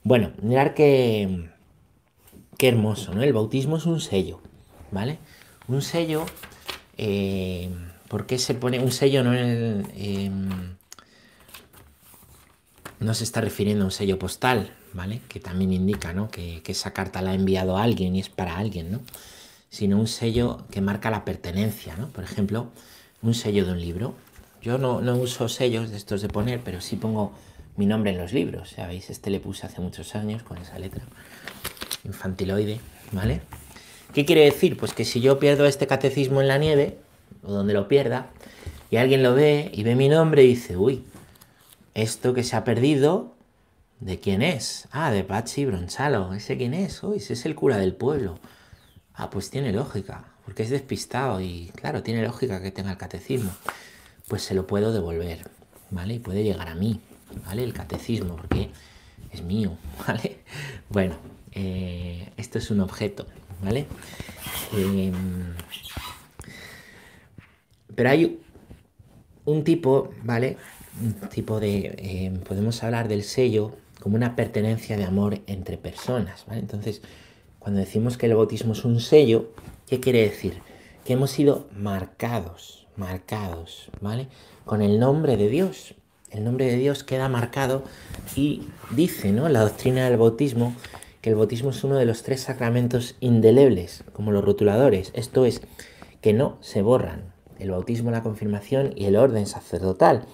Bueno, 0.03 0.33
mirar 0.41 0.73
qué, 0.73 1.47
qué 2.57 2.67
hermoso, 2.67 3.13
¿no? 3.13 3.23
El 3.23 3.31
bautismo 3.31 3.77
es 3.77 3.85
un 3.85 4.01
sello, 4.01 4.41
¿vale? 4.91 5.19
Un 5.69 5.81
sello, 5.81 6.25
eh, 6.97 7.69
¿por 8.09 8.25
qué 8.25 8.37
se 8.37 8.55
pone 8.55 8.79
un 8.79 8.91
sello 8.91 9.23
no 9.23 9.33
en 9.33 9.87
em, 9.95 10.75
no 12.99 13.13
se 13.13 13.23
está 13.23 13.39
refiriendo 13.39 13.85
a 13.85 13.87
un 13.87 13.91
sello 13.91 14.19
postal, 14.19 14.73
¿vale? 14.91 15.21
Que 15.29 15.39
también 15.39 15.71
indica, 15.71 16.11
¿no? 16.11 16.29
Que, 16.29 16.61
esa 16.67 16.91
carta 16.91 17.21
la 17.21 17.31
ha 17.31 17.35
enviado 17.35 17.77
a 17.77 17.83
alguien 17.83 18.17
y 18.17 18.19
es 18.19 18.27
para 18.27 18.57
alguien, 18.57 18.91
¿no? 18.91 18.99
Sino 19.73 19.97
un 19.97 20.05
sello 20.05 20.59
que 20.69 20.81
marca 20.81 21.09
la 21.09 21.25
pertenencia, 21.25 21.95
¿no? 21.95 22.09
Por 22.09 22.23
ejemplo, 22.23 22.67
un 23.23 23.33
sello 23.33 23.65
de 23.65 23.71
un 23.71 23.81
libro. 23.81 24.13
Yo 24.61 24.77
no, 24.77 25.01
no 25.01 25.15
uso 25.15 25.49
sellos 25.49 25.89
de 25.89 25.97
estos 25.97 26.21
de 26.21 26.27
poner, 26.27 26.61
pero 26.63 26.79
sí 26.79 26.95
pongo 26.95 27.31
mi 27.75 27.87
nombre 27.87 28.11
en 28.11 28.19
los 28.19 28.33
libros. 28.33 28.69
¿Sabéis? 28.69 29.09
Este 29.09 29.31
le 29.31 29.39
puse 29.39 29.65
hace 29.65 29.81
muchos 29.81 30.13
años 30.13 30.43
con 30.43 30.59
esa 30.59 30.77
letra. 30.77 31.01
Infantiloide, 32.05 32.81
¿vale? 33.13 33.41
¿Qué 34.13 34.25
quiere 34.25 34.45
decir? 34.45 34.77
Pues 34.77 34.93
que 34.93 35.05
si 35.05 35.21
yo 35.21 35.39
pierdo 35.39 35.65
este 35.65 35.87
catecismo 35.87 36.39
en 36.39 36.49
la 36.49 36.59
nieve, 36.59 36.99
o 37.41 37.51
donde 37.51 37.73
lo 37.73 37.87
pierda, 37.87 38.27
y 38.91 38.97
alguien 38.97 39.23
lo 39.23 39.33
ve 39.33 39.71
y 39.73 39.81
ve 39.81 39.95
mi 39.95 40.07
nombre 40.07 40.43
y 40.43 40.49
dice, 40.49 40.77
uy, 40.77 41.03
esto 41.95 42.35
que 42.35 42.43
se 42.43 42.55
ha 42.55 42.63
perdido, 42.63 43.33
¿de 44.01 44.19
quién 44.19 44.43
es? 44.43 44.87
Ah, 44.91 45.11
de 45.11 45.23
Pachi 45.23 45.65
Bronchalo. 45.65 46.35
¿Ese 46.35 46.57
quién 46.57 46.75
es? 46.75 47.01
Uy, 47.01 47.17
ese 47.17 47.33
es 47.33 47.47
el 47.47 47.55
cura 47.55 47.79
del 47.79 47.95
pueblo. 47.95 48.37
Ah, 49.15 49.29
pues 49.29 49.49
tiene 49.49 49.71
lógica, 49.71 50.25
porque 50.45 50.63
es 50.63 50.69
despistado 50.69 51.39
y 51.39 51.71
claro, 51.75 52.01
tiene 52.03 52.23
lógica 52.23 52.61
que 52.61 52.71
tenga 52.71 52.91
el 52.91 52.97
catecismo. 52.97 53.51
Pues 54.27 54.43
se 54.43 54.55
lo 54.55 54.65
puedo 54.65 54.91
devolver, 54.91 55.49
¿vale? 55.91 56.15
Y 56.15 56.19
puede 56.19 56.43
llegar 56.43 56.69
a 56.69 56.75
mí, 56.75 56.99
¿vale? 57.45 57.63
El 57.63 57.73
catecismo, 57.73 58.35
porque 58.35 58.69
es 59.31 59.43
mío, 59.43 59.77
¿vale? 60.07 60.39
Bueno, 60.89 61.15
eh, 61.51 62.31
esto 62.37 62.57
es 62.57 62.71
un 62.71 62.79
objeto, 62.79 63.27
¿vale? 63.63 63.85
Em, 64.75 65.53
pero 67.95 68.09
hay 68.09 68.39
un 69.45 69.63
tipo, 69.63 70.13
¿vale? 70.23 70.57
Un 71.01 71.13
tipo 71.29 71.59
de... 71.59 71.95
Em, 71.97 72.39
podemos 72.39 72.83
hablar 72.83 73.07
del 73.07 73.23
sello 73.23 73.75
como 73.99 74.15
una 74.15 74.35
pertenencia 74.35 74.97
de 74.97 75.05
amor 75.05 75.39
entre 75.47 75.77
personas, 75.77 76.45
¿vale? 76.47 76.59
Entonces, 76.59 77.01
cuando 77.63 77.79
decimos 77.79 78.17
que 78.17 78.25
el 78.25 78.35
bautismo 78.35 78.73
es 78.73 78.83
un 78.83 78.99
sello, 78.99 79.51
¿qué 79.87 80.01
quiere 80.01 80.21
decir? 80.21 80.61
Que 81.05 81.13
hemos 81.13 81.31
sido 81.31 81.67
marcados, 81.73 82.87
marcados, 82.97 83.89
¿vale? 84.01 84.27
Con 84.65 84.81
el 84.81 84.99
nombre 84.99 85.37
de 85.37 85.47
Dios. 85.47 85.95
El 86.29 86.43
nombre 86.43 86.65
de 86.65 86.75
Dios 86.75 87.05
queda 87.05 87.29
marcado 87.29 87.83
y 88.35 88.63
dice, 88.91 89.31
¿no? 89.31 89.47
La 89.47 89.61
doctrina 89.61 90.09
del 90.09 90.17
bautismo 90.17 90.75
que 91.21 91.29
el 91.29 91.37
bautismo 91.37 91.69
es 91.69 91.81
uno 91.85 91.95
de 91.95 92.05
los 92.05 92.23
tres 92.23 92.41
sacramentos 92.41 93.15
indelebles, 93.21 94.03
como 94.11 94.33
los 94.33 94.43
rotuladores, 94.43 95.13
esto 95.15 95.45
es, 95.45 95.61
que 96.19 96.33
no 96.33 96.57
se 96.59 96.81
borran. 96.81 97.33
El 97.59 97.71
bautismo, 97.71 98.11
la 98.11 98.23
confirmación 98.23 98.91
y 98.97 99.05
el 99.05 99.15
orden 99.15 99.45
sacerdotal. 99.45 100.25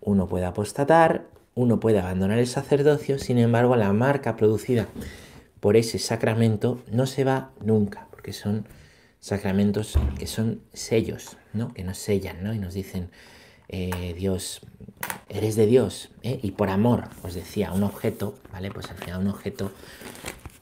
Uno 0.00 0.28
puede 0.28 0.44
apostatar, 0.44 1.26
uno 1.56 1.80
puede 1.80 1.98
abandonar 1.98 2.38
el 2.38 2.46
sacerdocio, 2.46 3.18
sin 3.18 3.38
embargo 3.38 3.74
la 3.74 3.92
marca 3.92 4.36
producida 4.36 4.86
por 5.60 5.76
ese 5.76 5.98
sacramento 5.98 6.82
no 6.90 7.06
se 7.06 7.24
va 7.24 7.52
nunca, 7.60 8.08
porque 8.10 8.32
son 8.32 8.66
sacramentos 9.20 9.98
que 10.18 10.26
son 10.26 10.62
sellos, 10.72 11.36
¿no? 11.52 11.72
que 11.74 11.84
nos 11.84 11.98
sellan 11.98 12.42
¿no? 12.42 12.54
y 12.54 12.58
nos 12.58 12.74
dicen, 12.74 13.10
eh, 13.68 14.14
Dios, 14.16 14.62
eres 15.28 15.56
de 15.56 15.66
Dios, 15.66 16.10
¿eh? 16.22 16.40
y 16.42 16.52
por 16.52 16.70
amor, 16.70 17.08
os 17.22 17.34
decía, 17.34 17.72
un 17.72 17.84
objeto, 17.84 18.34
¿vale? 18.50 18.70
Pues 18.70 18.90
al 18.90 18.96
final 18.96 19.20
un 19.20 19.28
objeto 19.28 19.70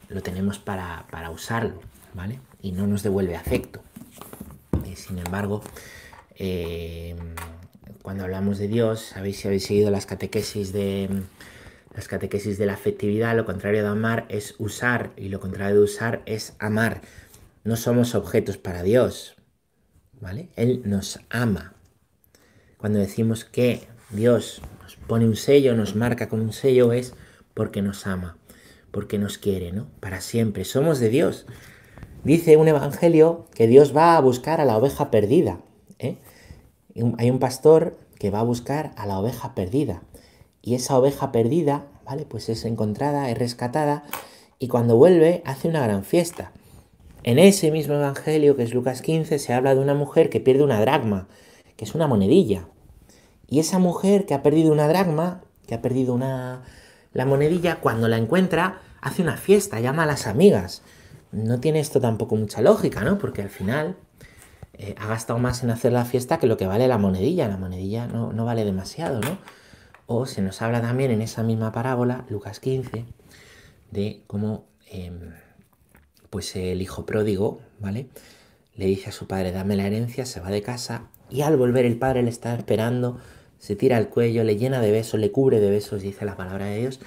lo 0.09 0.21
tenemos 0.23 0.59
para, 0.59 1.07
usarlo, 1.33 1.81
¿vale? 2.14 2.40
Y 2.61 2.73
no 2.73 2.87
nos 2.87 3.02
devuelve 3.02 3.37
afecto. 3.37 3.81
Sin 4.95 5.19
embargo, 5.19 5.62
eh, 6.35 7.14
cuando 8.02 8.25
hablamos 8.25 8.59
de 8.59 8.69
Dios, 8.69 9.00
sabéis 9.00 9.38
si 9.38 9.49
habéis 9.49 9.64
seguido 9.64 9.90
las 9.90 10.07
catequesis 10.07 10.73
de 10.73 11.09
las 11.95 12.09
catequesis 12.09 12.59
de 12.59 12.66
la 12.66 12.75
afectividad, 12.75 13.37
lo 13.37 13.45
contrario 13.45 13.83
de 13.83 13.88
amar 13.88 14.26
es 14.28 14.54
usar 14.59 15.11
y 15.16 15.28
lo 15.28 15.40
contrario 15.40 15.76
de 15.76 15.83
usar 15.83 16.23
es 16.26 16.54
amar. 16.59 17.02
No 17.64 17.76
somos 17.76 18.14
objetos 18.14 18.57
para 18.57 18.83
Dios, 18.83 19.37
¿vale? 20.21 20.49
Él 20.57 20.83
nos 20.85 21.21
ama, 21.30 21.75
cuando 22.78 23.00
decimos 23.00 23.45
que 23.45 23.88
Dios 24.11 24.62
nos 24.83 24.95
pone 24.95 25.26
un 25.26 25.35
sello, 25.35 25.75
nos 25.75 25.97
marca 25.97 26.28
con 26.28 26.40
un 26.40 26.52
sello, 26.52 26.92
es 26.92 27.12
porque 27.52 27.83
nos 27.83 28.07
ama, 28.07 28.38
porque 28.92 29.18
nos 29.18 29.37
quiere, 29.37 29.73
¿no? 29.73 29.88
Para 29.99 30.21
siempre. 30.21 30.64
Somos 30.64 31.00
de 31.00 31.09
Dios. 31.09 31.47
Dice 32.23 32.57
un 32.57 32.68
evangelio 32.68 33.49
que 33.52 33.66
Dios 33.66 33.97
va 33.97 34.16
a 34.16 34.21
buscar 34.21 34.61
a 34.61 34.64
la 34.64 34.76
oveja 34.76 35.11
perdida. 35.11 35.61
¿eh? 35.99 36.18
Hay 37.18 37.30
un 37.30 37.40
pastor 37.40 37.99
que 38.21 38.30
va 38.30 38.40
a 38.40 38.45
buscar 38.45 38.92
a 38.97 39.07
la 39.07 39.18
oveja 39.18 39.57
perdida. 39.57 40.02
Y 40.62 40.75
esa 40.75 40.99
oveja 40.99 41.33
perdida, 41.33 41.87
¿vale? 42.05 42.25
Pues 42.25 42.49
es 42.49 42.65
encontrada, 42.65 43.31
es 43.31 43.38
rescatada 43.38 44.05
y 44.59 44.69
cuando 44.69 44.97
vuelve 44.97 45.43
hace 45.45 45.69
una 45.69 45.83
gran 45.83 46.05
fiesta. 46.05 46.53
En 47.23 47.38
ese 47.38 47.71
mismo 47.71 47.95
evangelio, 47.95 48.57
que 48.57 48.62
es 48.62 48.75
Lucas 48.75 49.03
15, 49.03 49.38
se 49.38 49.53
habla 49.53 49.75
de 49.75 49.81
una 49.81 49.95
mujer 49.95 50.31
que 50.31 50.41
pierde 50.41 50.65
una 50.65 50.81
dracma, 50.81 51.29
que 51.77 51.85
es 51.85 51.95
una 51.95 52.07
monedilla. 52.07 52.67
Y 53.47 53.61
esa 53.61 53.79
mujer 53.79 54.27
que 54.27 54.35
ha 54.35 54.43
perdido 54.43 54.73
una 54.73 54.88
dracma, 54.88 55.43
que 55.67 55.75
ha 55.75 55.83
perdido 55.83 56.15
una 56.15 56.62
la 57.12 57.25
monedilla, 57.25 57.81
cuando 57.81 58.09
la 58.09 58.19
encuentra, 58.19 58.81
hace 59.00 59.23
una 59.23 59.37
fiesta, 59.37 59.81
llama 59.81 60.03
a 60.03 60.07
las 60.07 60.27
amigas. 60.27 60.83
No 61.33 61.59
tiene 61.59 61.81
esto 61.81 62.00
tampoco 62.00 62.37
mucha 62.37 62.61
lógica, 62.61 63.03
¿no? 63.03 63.19
Porque 63.19 63.43
al 63.43 63.49
final 63.49 63.97
eh, 64.75 64.95
ha 64.99 65.07
gastado 65.07 65.38
más 65.38 65.62
en 65.62 65.71
hacer 65.71 65.93
la 65.93 66.05
fiesta 66.05 66.38
que 66.38 66.47
lo 66.47 66.57
que 66.57 66.67
vale 66.67 66.87
la 66.87 66.99
monedilla. 66.99 67.49
La 67.49 67.57
monedilla 67.57 68.07
no, 68.07 68.33
no 68.33 68.45
vale 68.45 68.65
demasiado, 68.65 69.21
¿no? 69.21 69.38
O 70.11 70.25
se 70.25 70.41
nos 70.41 70.62
habla 70.62 70.81
también 70.81 71.11
en 71.11 71.21
esa 71.21 71.43
misma 71.43 71.71
parábola, 71.71 72.25
Lucas 72.31 72.61
15, 72.61 73.05
de 73.91 74.23
cómo 74.27 74.65
em, 74.91 75.35
pues 76.31 76.57
el 76.57 76.81
hijo 76.81 77.05
pródigo, 77.05 77.61
¿vale? 77.79 78.09
Le 78.75 78.87
dice 78.87 79.11
a 79.11 79.12
su 79.12 79.27
padre, 79.27 79.53
dame 79.53 79.77
la 79.77 79.87
herencia, 79.87 80.25
se 80.25 80.41
va 80.41 80.49
de 80.50 80.62
casa 80.62 81.11
y 81.29 81.43
al 81.43 81.59
volver 81.59 81.85
el 81.85 81.99
padre 81.99 82.23
le 82.23 82.31
está 82.31 82.55
esperando, 82.55 83.19
se 83.59 83.77
tira 83.77 83.99
al 83.99 84.09
cuello, 84.09 84.45
le 84.45 84.57
llena 84.57 84.81
de 84.81 84.91
besos, 84.93 85.21
le 85.21 85.31
cubre 85.31 85.61
de 85.61 85.69
besos, 85.69 86.00
dice 86.00 86.25
la 86.25 86.38
palabra 86.38 86.65
de 86.65 86.79
Dios, 86.79 87.00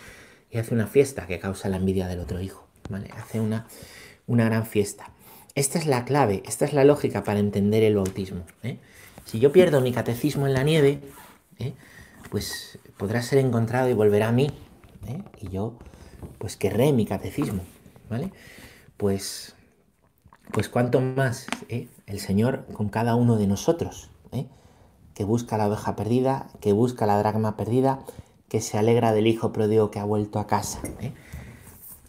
y 0.52 0.60
hace 0.60 0.76
una 0.76 0.86
fiesta 0.86 1.26
que 1.26 1.40
causa 1.40 1.70
la 1.70 1.78
envidia 1.78 2.08
del 2.08 2.20
otro 2.20 2.40
hijo, 2.40 2.68
¿vale? 2.88 3.10
Hace 3.18 3.40
una, 3.40 3.66
una 4.28 4.46
gran 4.46 4.68
fiesta. 4.68 5.12
Esta 5.56 5.80
es 5.80 5.88
la 5.88 6.06
clave, 6.06 6.44
esta 6.46 6.66
es 6.66 6.74
la 6.74 6.86
lógica 6.86 7.24
para 7.24 7.40
entender 7.40 7.82
el 7.82 7.96
bautismo. 7.96 8.46
¿eh? 8.62 8.78
Si 9.26 9.40
yo 9.40 9.52
pierdo 9.52 9.82
mi 9.82 9.92
catecismo 9.92 10.46
en 10.46 10.54
la 10.54 10.62
nieve, 10.62 11.02
¿eh? 11.58 11.74
Pues 12.32 12.80
podrá 12.98 13.22
ser 13.22 13.40
encontrado 13.40 13.90
y 13.90 13.94
volverá 13.94 14.30
a 14.30 14.32
mí. 14.32 14.50
¿eh? 15.08 15.22
Y 15.42 15.50
yo, 15.50 15.74
pues 16.38 16.56
querré 16.56 16.94
mi 16.94 17.06
catecismo, 17.06 17.62
¿vale? 18.10 18.32
Pues, 18.96 19.54
pues 20.54 20.70
cuanto 20.70 21.02
más 21.02 21.46
¿eh? 21.68 21.90
el 22.08 22.20
Señor 22.20 22.66
con 22.72 22.88
cada 22.88 23.16
uno 23.16 23.38
de 23.38 23.48
nosotros, 23.48 24.10
¿eh? 24.32 24.48
que 25.14 25.26
busca 25.26 25.58
la 25.58 25.68
oveja 25.68 25.98
perdida, 25.98 26.48
que 26.62 26.72
busca 26.72 27.06
la 27.06 27.20
dragma 27.20 27.58
perdida, 27.58 28.00
que 28.48 28.62
se 28.62 28.78
alegra 28.78 29.12
del 29.12 29.28
hijo 29.28 29.52
pródigo 29.52 29.92
que 29.92 30.00
ha 30.00 30.06
vuelto 30.06 30.40
a 30.40 30.48
casa. 30.48 30.82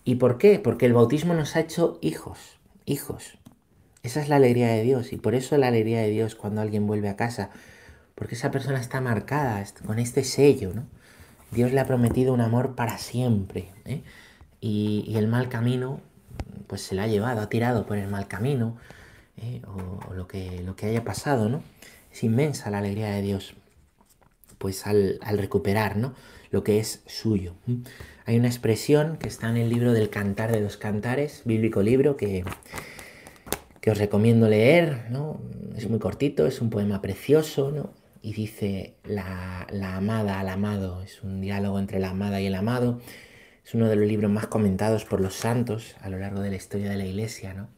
¿Y 0.04 0.16
por 0.16 0.38
qué? 0.38 0.60
Porque 0.60 0.86
el 0.86 0.92
bautismo 0.92 1.34
nos 1.34 1.56
ha 1.56 1.60
hecho 1.60 1.98
hijos, 2.00 2.38
hijos. 2.84 3.38
Esa 4.04 4.20
es 4.20 4.28
la 4.28 4.36
alegría 4.36 4.68
de 4.68 4.82
Dios 4.82 5.12
y 5.12 5.16
por 5.16 5.34
eso 5.34 5.56
la 5.56 5.68
alegría 5.68 6.00
de 6.00 6.10
Dios 6.10 6.36
cuando 6.36 6.60
alguien 6.60 6.86
vuelve 6.86 7.08
a 7.08 7.16
casa 7.16 7.50
porque 8.14 8.34
esa 8.34 8.50
persona 8.50 8.80
está 8.80 9.00
marcada 9.00 9.64
con 9.86 9.98
este 9.98 10.24
sello, 10.24 10.72
¿no? 10.74 10.86
Dios 11.52 11.70
le 11.72 11.80
ha 11.80 11.86
prometido 11.86 12.32
un 12.32 12.40
amor 12.40 12.74
para 12.74 12.96
siempre, 12.96 13.68
¿eh? 13.84 14.02
y, 14.60 15.12
el 15.16 15.28
mal 15.28 15.50
camino, 15.50 16.00
pues 16.66 16.80
se 16.80 16.94
la 16.94 17.04
ha 17.04 17.06
llevado, 17.06 17.42
ha 17.42 17.48
tirado 17.50 17.84
por 17.86 17.98
el 17.98 18.08
mal 18.08 18.26
camino, 18.26 18.78
¿eh? 19.36 19.60
o, 19.66 20.14
lo, 20.14 20.26
que, 20.26 20.62
lo 20.62 20.76
que 20.76 20.86
haya 20.86 21.04
pasado, 21.04 21.50
¿no? 21.50 21.62
Es 22.10 22.24
inmensa 22.24 22.70
la 22.70 22.78
alegría 22.78 23.10
de 23.10 23.20
Dios, 23.20 23.54
pues 24.56 24.86
al, 24.86 25.18
recuperar, 25.36 25.96
¿no? 25.96 26.14
Lo 26.50 26.64
que 26.64 26.78
es 26.78 27.02
suyo. 27.06 27.54
Hay 28.24 28.38
una 28.38 28.48
expresión 28.48 29.16
que 29.18 29.28
está 29.28 29.48
en 29.50 29.56
el 29.58 29.68
libro 29.68 29.92
del 29.92 30.08
Cantar 30.08 30.52
de 30.52 30.60
los 30.60 30.76
Cantares, 30.78 31.42
bíblico 31.44 31.82
libro, 31.82 32.16
que, 32.16 32.44
que 33.80 33.90
os 33.90 33.98
recomiendo 33.98 34.48
leer, 34.48 35.06
¿no? 35.10 35.40
Es 35.76 35.88
muy 35.88 35.98
cortito, 35.98 36.46
es 36.46 36.60
un 36.60 36.70
poema 36.70 37.02
precioso, 37.02 37.70
¿no? 37.70 38.01
Y 38.22 38.32
dice 38.32 38.94
la, 39.04 39.66
amada 39.96 40.38
al 40.38 40.48
amado, 40.48 41.02
es 41.02 41.22
un 41.22 41.40
diálogo 41.40 41.78
entre 41.80 41.98
la 41.98 42.10
amada 42.10 42.40
y 42.40 42.46
el 42.46 42.54
amado, 42.54 43.00
es 43.64 43.74
uno 43.74 43.88
de 43.88 43.96
los 43.96 44.06
libros 44.06 44.30
más 44.30 44.46
comentados 44.46 45.04
por 45.04 45.20
los 45.20 45.34
santos 45.34 45.96
a 46.00 46.08
lo 46.08 46.18
largo 46.18 46.40
de 46.40 46.50
la 46.50 46.56
historia 46.56 46.88
de 46.88 46.96
la 46.96 47.04
iglesia, 47.04 47.52
¿no? 47.52 47.68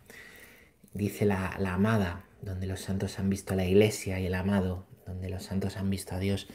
Dice 0.92 1.24
la, 1.24 1.57
la 1.59 1.74
amada, 1.74 2.26
donde 2.42 2.66
los 2.66 2.80
santos 2.80 3.18
han 3.18 3.30
visto 3.30 3.54
a 3.54 3.57
la 3.57 3.64
iglesia 3.64 4.20
y 4.20 4.26
el 4.26 4.35
amado, 4.35 4.87
donde 5.07 5.30
los 5.30 5.42
santos 5.42 5.76
han 5.76 5.90
visto 5.90 6.14
a 6.14 6.18
Dios, 6.18 6.46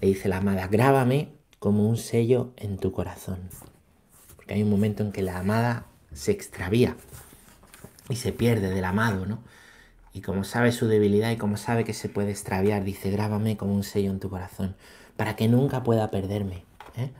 le 0.00 0.08
dice 0.08 0.28
la 0.28 0.38
amada, 0.38 0.66
grábame 0.66 1.28
como 1.58 1.88
un 1.88 1.98
sello 1.98 2.52
en 2.56 2.78
tu 2.78 2.92
corazón. 2.92 3.38
Porque 4.36 4.54
hay 4.54 4.62
un 4.62 4.70
momento 4.70 5.02
en 5.02 5.12
que 5.12 5.22
la 5.22 5.38
amada 5.38 5.86
se 6.12 6.32
extravía 6.32 6.96
y 8.08 8.16
se 8.16 8.32
pierde 8.32 8.70
del 8.70 8.84
amado, 8.84 9.26
¿no? 9.26 9.42
Y 10.16 10.22
como 10.22 10.44
sabe 10.44 10.72
su 10.72 10.88
debilidad 10.88 11.30
y 11.30 11.36
como 11.36 11.58
sabe 11.58 11.84
que 11.84 11.92
se 11.92 12.08
puede 12.08 12.30
extraviar, 12.30 12.84
dice, 12.84 13.10
grábame 13.10 13.58
como 13.58 13.74
un 13.74 13.84
sello 13.84 14.10
en 14.10 14.18
tu 14.18 14.30
corazón, 14.30 14.74
para 15.14 15.36
que 15.36 15.46
nunca 15.46 15.82
pueda 15.82 16.10
perderme. 16.10 16.64
¿eh? 16.96 17.10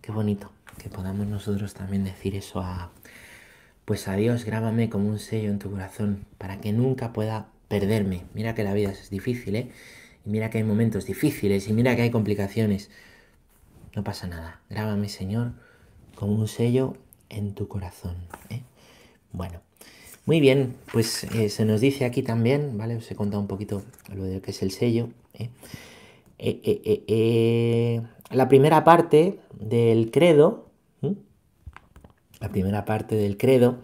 Qué 0.00 0.10
bonito 0.10 0.50
que 0.76 0.88
podamos 0.88 1.28
nosotros 1.28 1.72
también 1.72 2.02
decir 2.02 2.34
eso 2.34 2.58
a, 2.58 2.90
pues 3.84 4.08
a 4.08 4.16
Dios, 4.16 4.44
grábame 4.44 4.90
como 4.90 5.08
un 5.08 5.20
sello 5.20 5.50
en 5.50 5.60
tu 5.60 5.70
corazón, 5.70 6.26
para 6.36 6.60
que 6.60 6.72
nunca 6.72 7.12
pueda 7.12 7.46
perderme. 7.68 8.24
Mira 8.34 8.56
que 8.56 8.64
la 8.64 8.74
vida 8.74 8.90
es 8.90 9.08
difícil, 9.08 9.54
¿eh? 9.54 9.70
Y 10.26 10.30
mira 10.30 10.50
que 10.50 10.58
hay 10.58 10.64
momentos 10.64 11.06
difíciles, 11.06 11.68
y 11.68 11.72
mira 11.72 11.94
que 11.94 12.02
hay 12.02 12.10
complicaciones. 12.10 12.90
No 13.94 14.02
pasa 14.02 14.26
nada. 14.26 14.62
Grábame, 14.68 15.08
Señor, 15.08 15.52
como 16.16 16.34
un 16.34 16.48
sello 16.48 16.96
en 17.28 17.54
tu 17.54 17.68
corazón. 17.68 18.16
¿eh? 18.50 18.62
Bueno. 19.30 19.60
Muy 20.24 20.38
bien, 20.38 20.76
pues 20.92 21.24
eh, 21.24 21.48
se 21.48 21.64
nos 21.64 21.80
dice 21.80 22.04
aquí 22.04 22.22
también, 22.22 22.78
¿vale? 22.78 22.94
Os 22.94 23.10
he 23.10 23.16
contado 23.16 23.40
un 23.40 23.48
poquito 23.48 23.82
lo 24.14 24.22
de 24.22 24.40
que 24.40 24.52
es 24.52 24.62
el 24.62 24.70
sello. 24.70 25.08
¿eh? 25.34 25.50
Eh, 26.38 28.00
la 28.30 28.48
primera 28.48 28.84
parte 28.84 29.40
del 29.58 30.12
credo, 30.12 30.68
la 32.40 32.48
primera 32.50 32.84
parte 32.84 33.16
del 33.16 33.36
credo, 33.36 33.78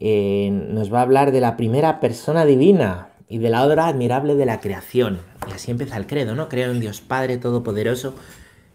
nos 0.00 0.92
va 0.92 0.98
a 0.98 1.02
hablar 1.02 1.30
de 1.30 1.40
la 1.40 1.56
primera 1.56 2.00
persona 2.00 2.44
divina 2.44 3.10
y 3.28 3.38
de 3.38 3.50
la 3.50 3.64
obra 3.64 3.86
admirable 3.86 4.34
de 4.34 4.46
la 4.46 4.60
creación. 4.60 5.20
Y 5.48 5.52
así 5.52 5.70
empieza 5.70 5.96
el 5.96 6.08
credo, 6.08 6.34
¿no? 6.34 6.48
Creo 6.48 6.72
en 6.72 6.80
Dios 6.80 7.00
Padre 7.00 7.38
Todopoderoso, 7.38 8.14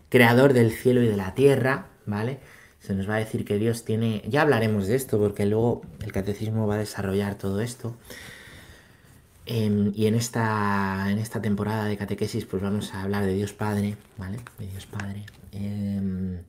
creador 0.07 0.53
del 0.53 0.71
cielo 0.71 1.03
y 1.03 1.07
de 1.07 1.17
la 1.17 1.33
tierra, 1.33 1.87
¿vale? 2.05 2.39
Se 2.85 2.93
nos 2.93 3.09
va 3.09 3.15
a 3.15 3.19
decir 3.19 3.45
que 3.45 3.57
Dios 3.57 3.85
tiene, 3.85 4.21
ya 4.27 4.41
hablaremos 4.41 4.87
de 4.87 4.95
esto 4.95 5.17
porque 5.17 5.45
luego 5.45 5.83
el 6.01 6.11
catecismo 6.11 6.67
va 6.67 6.75
a 6.75 6.79
desarrollar 6.79 7.35
todo 7.35 7.61
esto. 7.61 7.95
Em, 9.45 9.93
y 9.95 10.07
en 10.07 10.15
esta, 10.15 11.07
en 11.09 11.17
esta 11.17 11.41
temporada 11.41 11.85
de 11.85 11.95
catequesis 11.95 12.45
pues 12.45 12.61
vamos 12.61 12.93
a 12.93 13.03
hablar 13.03 13.25
de 13.25 13.33
Dios 13.35 13.53
Padre, 13.53 13.95
¿vale? 14.17 14.39
De 14.59 14.67
Dios 14.67 14.85
Padre. 14.85 15.25
Em, 15.53 16.39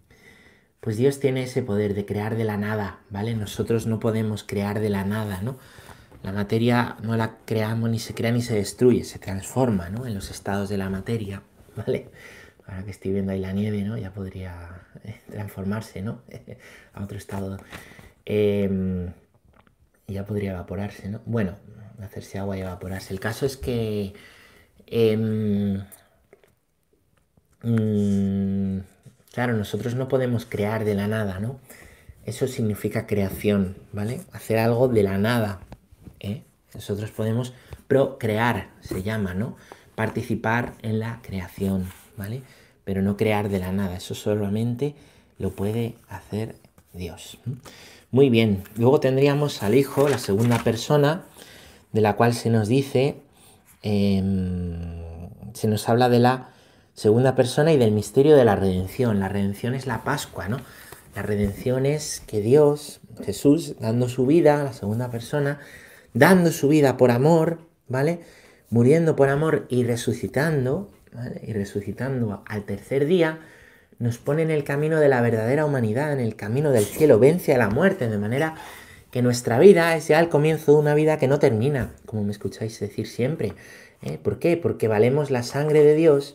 pues 0.80 0.96
Dios 0.96 1.20
tiene 1.20 1.44
ese 1.44 1.62
poder 1.62 1.94
de 1.94 2.04
crear 2.04 2.36
de 2.36 2.44
la 2.44 2.56
nada, 2.56 2.98
¿vale? 3.10 3.36
Nosotros 3.36 3.86
no 3.86 4.00
podemos 4.00 4.42
crear 4.42 4.80
de 4.80 4.90
la 4.90 5.04
nada, 5.04 5.40
¿no? 5.40 5.56
La 6.24 6.32
materia 6.32 6.96
no 7.00 7.16
la 7.16 7.36
creamos 7.44 7.90
ni 7.90 8.00
se 8.00 8.12
crea 8.14 8.32
ni 8.32 8.42
se 8.42 8.54
destruye, 8.54 9.04
se 9.04 9.20
transforma, 9.20 9.88
¿no? 9.88 10.04
En 10.04 10.14
los 10.14 10.32
estados 10.32 10.68
de 10.68 10.78
la 10.78 10.90
materia, 10.90 11.42
¿vale? 11.76 12.10
Ahora 12.66 12.84
que 12.84 12.90
estoy 12.90 13.12
viendo 13.12 13.32
ahí 13.32 13.40
la 13.40 13.52
nieve, 13.52 13.82
¿no? 13.82 13.96
Ya 13.96 14.12
podría 14.12 14.82
eh, 15.04 15.20
transformarse, 15.30 16.02
¿no? 16.02 16.22
a 16.94 17.02
otro 17.02 17.18
estado. 17.18 17.58
Em, 18.24 19.12
ya 20.06 20.24
podría 20.24 20.52
evaporarse, 20.52 21.08
¿no? 21.08 21.20
Bueno, 21.26 21.56
hacerse 22.02 22.38
agua 22.38 22.56
y 22.56 22.60
evaporarse. 22.60 23.12
El 23.12 23.20
caso 23.20 23.46
es 23.46 23.56
que... 23.56 24.14
Em, 24.86 25.82
mm, 27.62 28.80
claro, 29.32 29.54
nosotros 29.54 29.94
no 29.94 30.08
podemos 30.08 30.46
crear 30.46 30.84
de 30.84 30.94
la 30.94 31.08
nada, 31.08 31.40
¿no? 31.40 31.60
Eso 32.24 32.48
significa 32.48 33.06
creación, 33.06 33.76
¿vale? 33.92 34.22
Hacer 34.32 34.58
algo 34.58 34.88
de 34.88 35.02
la 35.02 35.18
nada. 35.18 35.60
¿eh? 36.20 36.42
Nosotros 36.74 37.10
podemos 37.10 37.52
procrear, 37.86 38.70
se 38.80 39.02
llama, 39.02 39.34
¿no? 39.34 39.56
Participar 39.94 40.74
en 40.82 40.98
la 41.00 41.20
creación. 41.22 41.86
¿Vale? 42.16 42.42
Pero 42.84 43.02
no 43.02 43.16
crear 43.16 43.48
de 43.48 43.58
la 43.58 43.72
nada, 43.72 43.96
eso 43.96 44.14
solamente 44.14 44.94
lo 45.38 45.50
puede 45.50 45.94
hacer 46.08 46.56
Dios. 46.92 47.38
Muy 48.10 48.30
bien, 48.30 48.62
luego 48.76 49.00
tendríamos 49.00 49.62
al 49.62 49.74
Hijo, 49.74 50.08
la 50.08 50.18
segunda 50.18 50.62
persona, 50.62 51.24
de 51.92 52.00
la 52.00 52.16
cual 52.16 52.34
se 52.34 52.50
nos 52.50 52.68
dice, 52.68 53.16
em, 53.82 55.02
se 55.52 55.68
nos 55.68 55.88
habla 55.88 56.08
de 56.08 56.18
la 56.18 56.50
segunda 56.94 57.34
persona 57.34 57.72
y 57.72 57.76
del 57.76 57.92
misterio 57.92 58.36
de 58.36 58.44
la 58.44 58.56
redención. 58.56 59.20
La 59.20 59.28
redención 59.28 59.74
es 59.74 59.86
la 59.86 60.04
Pascua, 60.04 60.48
¿no? 60.48 60.58
La 61.14 61.22
redención 61.22 61.86
es 61.86 62.22
que 62.26 62.40
Dios, 62.40 63.00
Jesús, 63.24 63.76
dando 63.78 64.08
su 64.08 64.26
vida, 64.26 64.64
la 64.64 64.72
segunda 64.72 65.10
persona, 65.10 65.60
dando 66.12 66.50
su 66.50 66.68
vida 66.68 66.96
por 66.96 67.10
amor, 67.10 67.58
¿vale? 67.88 68.20
Muriendo 68.70 69.14
por 69.14 69.28
amor 69.28 69.66
y 69.68 69.84
resucitando, 69.84 70.90
y 71.42 71.52
resucitando 71.52 72.42
al 72.46 72.64
tercer 72.64 73.06
día, 73.06 73.40
nos 73.98 74.18
pone 74.18 74.42
en 74.42 74.50
el 74.50 74.64
camino 74.64 74.98
de 75.00 75.08
la 75.08 75.20
verdadera 75.20 75.64
humanidad, 75.64 76.12
en 76.12 76.20
el 76.20 76.36
camino 76.36 76.72
del 76.72 76.84
cielo, 76.84 77.18
vence 77.18 77.54
a 77.54 77.58
la 77.58 77.70
muerte, 77.70 78.08
de 78.08 78.18
manera 78.18 78.54
que 79.10 79.22
nuestra 79.22 79.58
vida 79.58 79.96
es 79.96 80.08
ya 80.08 80.18
el 80.18 80.28
comienzo 80.28 80.72
de 80.72 80.78
una 80.78 80.94
vida 80.94 81.18
que 81.18 81.28
no 81.28 81.38
termina, 81.38 81.94
como 82.04 82.24
me 82.24 82.32
escucháis 82.32 82.80
decir 82.80 83.06
siempre. 83.06 83.52
¿eh? 84.02 84.18
¿Por 84.20 84.40
qué? 84.40 84.56
Porque 84.56 84.88
valemos 84.88 85.30
la 85.30 85.44
sangre 85.44 85.84
de 85.84 85.94
Dios 85.94 86.34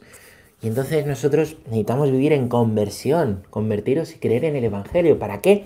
y 0.62 0.68
entonces 0.68 1.06
nosotros 1.06 1.58
necesitamos 1.65 2.12
vivir 2.12 2.34
en 2.34 2.48
conversión, 2.48 3.44
convertiros 3.50 4.15
y 4.15 4.20
creer 4.20 4.46
en 4.46 4.56
el 4.56 4.63
Evangelio. 4.63 5.20
¿Para 5.20 5.42
qué? 5.42 5.65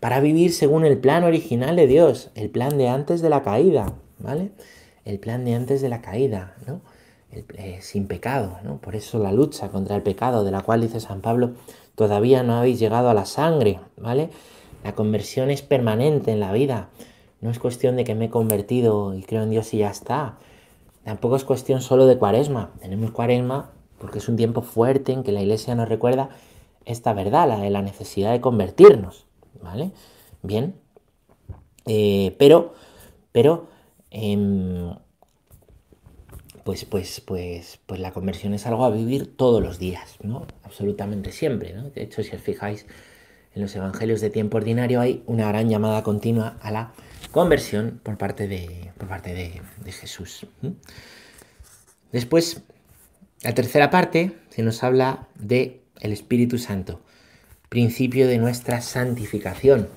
Para 0.00 0.20
vivir 0.20 0.52
según 0.52 0.84
el 0.84 0.98
plan 0.98 1.24
original 1.24 1.76
de 1.76 1.86
Dios, 1.86 2.30
el 2.34 2.50
plan 2.50 2.76
de 2.78 2.88
antes 2.88 3.20
de 3.20 3.30
la 3.30 3.42
caída, 3.42 3.94
¿vale? 4.18 4.50
El 5.04 5.18
plan 5.18 5.44
de 5.44 5.54
antes 5.54 5.80
de 5.80 5.88
la 5.88 6.02
caída, 6.02 6.56
¿no? 6.66 6.80
Eh, 7.30 7.78
sin 7.82 8.06
pecado, 8.06 8.58
¿no? 8.64 8.78
Por 8.78 8.96
eso 8.96 9.18
la 9.18 9.32
lucha 9.32 9.68
contra 9.68 9.96
el 9.96 10.02
pecado, 10.02 10.44
de 10.44 10.50
la 10.50 10.62
cual 10.62 10.80
dice 10.80 10.98
San 10.98 11.20
Pablo, 11.20 11.52
todavía 11.94 12.42
no 12.42 12.54
habéis 12.54 12.78
llegado 12.78 13.10
a 13.10 13.14
la 13.14 13.26
sangre, 13.26 13.80
¿vale? 13.98 14.30
La 14.82 14.94
conversión 14.94 15.50
es 15.50 15.60
permanente 15.60 16.32
en 16.32 16.40
la 16.40 16.52
vida. 16.52 16.88
No 17.40 17.50
es 17.50 17.58
cuestión 17.58 17.96
de 17.96 18.04
que 18.04 18.14
me 18.14 18.26
he 18.26 18.30
convertido 18.30 19.14
y 19.14 19.22
creo 19.22 19.42
en 19.42 19.50
Dios 19.50 19.74
y 19.74 19.78
ya 19.78 19.90
está. 19.90 20.38
Tampoco 21.04 21.36
es 21.36 21.44
cuestión 21.44 21.82
solo 21.82 22.06
de 22.06 22.16
cuaresma. 22.16 22.70
Tenemos 22.80 23.10
cuaresma 23.10 23.70
porque 23.98 24.18
es 24.18 24.28
un 24.28 24.36
tiempo 24.36 24.62
fuerte 24.62 25.12
en 25.12 25.22
que 25.22 25.32
la 25.32 25.42
iglesia 25.42 25.74
nos 25.74 25.88
recuerda 25.88 26.30
esta 26.84 27.12
verdad, 27.12 27.48
la 27.48 27.58
de 27.58 27.70
la 27.70 27.82
necesidad 27.82 28.32
de 28.32 28.40
convertirnos. 28.40 29.26
¿Vale? 29.62 29.90
Bien. 30.42 30.74
Eh, 31.86 32.34
pero, 32.38 32.72
pero, 33.32 33.66
em, 34.10 34.94
pues, 36.68 36.84
pues, 36.84 37.22
pues, 37.22 37.78
pues 37.86 37.98
la 37.98 38.12
conversión 38.12 38.52
es 38.52 38.66
algo 38.66 38.84
a 38.84 38.90
vivir 38.90 39.34
todos 39.38 39.62
los 39.62 39.78
días, 39.78 40.18
¿no? 40.22 40.46
Absolutamente 40.64 41.32
siempre, 41.32 41.72
¿no? 41.72 41.88
De 41.88 42.02
hecho, 42.02 42.22
si 42.22 42.36
os 42.36 42.42
fijáis, 42.42 42.84
en 43.54 43.62
los 43.62 43.74
evangelios 43.74 44.20
de 44.20 44.28
tiempo 44.28 44.58
ordinario 44.58 45.00
hay 45.00 45.22
una 45.24 45.48
gran 45.48 45.70
llamada 45.70 46.02
continua 46.02 46.58
a 46.60 46.70
la 46.70 46.92
conversión 47.30 48.02
por 48.02 48.18
parte 48.18 48.48
de, 48.48 48.90
por 48.98 49.08
parte 49.08 49.32
de, 49.32 49.92
Jesús. 49.92 50.46
Después, 52.12 52.60
la 53.40 53.54
tercera 53.54 53.88
parte 53.88 54.32
se 54.50 54.62
nos 54.62 54.84
habla 54.84 55.26
de 55.36 55.80
el 56.00 56.12
Espíritu 56.12 56.58
Santo, 56.58 57.00
principio 57.70 58.28
de 58.28 58.36
nuestra 58.36 58.82
santificación. 58.82 59.88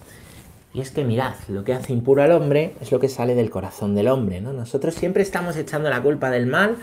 Y 0.73 0.79
es 0.79 0.91
que 0.91 1.03
mirad, 1.03 1.36
lo 1.49 1.63
que 1.63 1.73
hace 1.73 1.91
impuro 1.91 2.23
al 2.23 2.31
hombre 2.31 2.75
es 2.79 2.91
lo 2.91 2.99
que 2.99 3.10
sale 3.10 3.36
del 3.36 3.49
corazón 3.49 3.93
del 3.93 4.07
hombre, 4.07 4.39
¿no? 4.39 4.53
Nosotros 4.53 4.95
siempre 4.95 5.21
estamos 5.21 5.57
echando 5.57 5.89
la 5.89 6.01
culpa 6.01 6.29
del 6.29 6.47
mal 6.47 6.77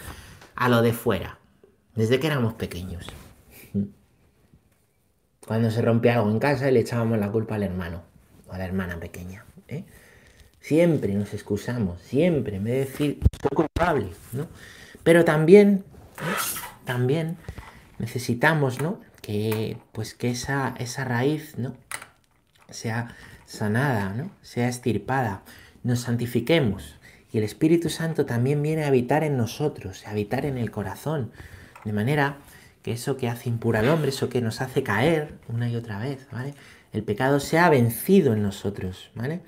a 0.55 0.69
lo 0.69 0.83
de 0.83 0.93
fuera, 0.93 1.39
desde 1.95 2.21
que 2.21 2.27
éramos 2.27 2.55
pequeños. 2.55 3.07
Cuando 5.47 5.71
se 5.71 5.81
rompía 5.81 6.17
algo 6.17 6.31
en 6.31 6.39
casa 6.39 6.71
le 6.71 6.81
echábamos 6.81 7.19
la 7.19 7.31
culpa 7.31 7.55
al 7.55 7.63
hermano 7.63 8.03
o 8.47 8.53
a 8.53 8.59
la 8.59 8.67
hermana 8.67 9.01
pequeña. 9.01 9.47
¿eh? 9.69 9.85
Siempre 10.61 11.15
nos 11.15 11.33
excusamos, 11.33 12.03
siempre, 12.03 12.57
en 12.57 12.65
vez 12.65 12.75
de 12.75 12.81
decir 12.81 13.19
soy 13.41 13.57
culpable, 13.57 14.09
¿no? 14.33 14.49
Pero 15.03 15.25
también, 15.25 15.85
también 16.85 17.39
necesitamos, 17.99 18.83
¿no? 18.83 19.01
Que, 19.23 19.79
pues 19.93 20.13
que 20.13 20.29
esa, 20.29 20.75
esa 20.79 21.05
raíz, 21.05 21.57
¿no? 21.57 21.75
Sea 22.69 23.15
sanada, 23.49 24.13
¿no? 24.13 24.31
Sea 24.43 24.69
estirpada, 24.69 25.43
nos 25.83 26.01
santifiquemos. 26.01 26.97
Y 27.33 27.39
el 27.39 27.45
Espíritu 27.45 27.89
Santo 27.89 28.27
también 28.27 28.63
viene 28.63 28.85
a 28.85 28.89
habitar 28.89 29.25
en 29.25 29.39
nosotros, 29.39 30.07
a 30.07 30.11
habitar 30.11 30.45
en 30.45 30.59
el 30.59 30.71
corazón, 30.71 31.33
de 31.85 31.93
manera 31.95 32.37
que 32.83 32.93
eso 32.93 33.17
que 33.17 33.29
hace 33.29 33.49
impura 33.49 33.81
al 33.81 33.89
hombre, 33.89 34.11
eso 34.11 34.29
que 34.29 34.43
nos 34.43 34.61
hace 34.61 34.83
caer 34.83 35.39
una 35.49 35.69
y 35.69 35.77
otra 35.77 35.99
vez, 35.99 36.29
¿vale? 36.31 36.55
El 36.93 37.03
pecado 37.05 37.41
se 37.41 37.59
ha 37.59 37.69
vencido 37.71 38.35
en 38.35 38.43
nosotros, 38.43 39.11
¿vale? 39.15 39.41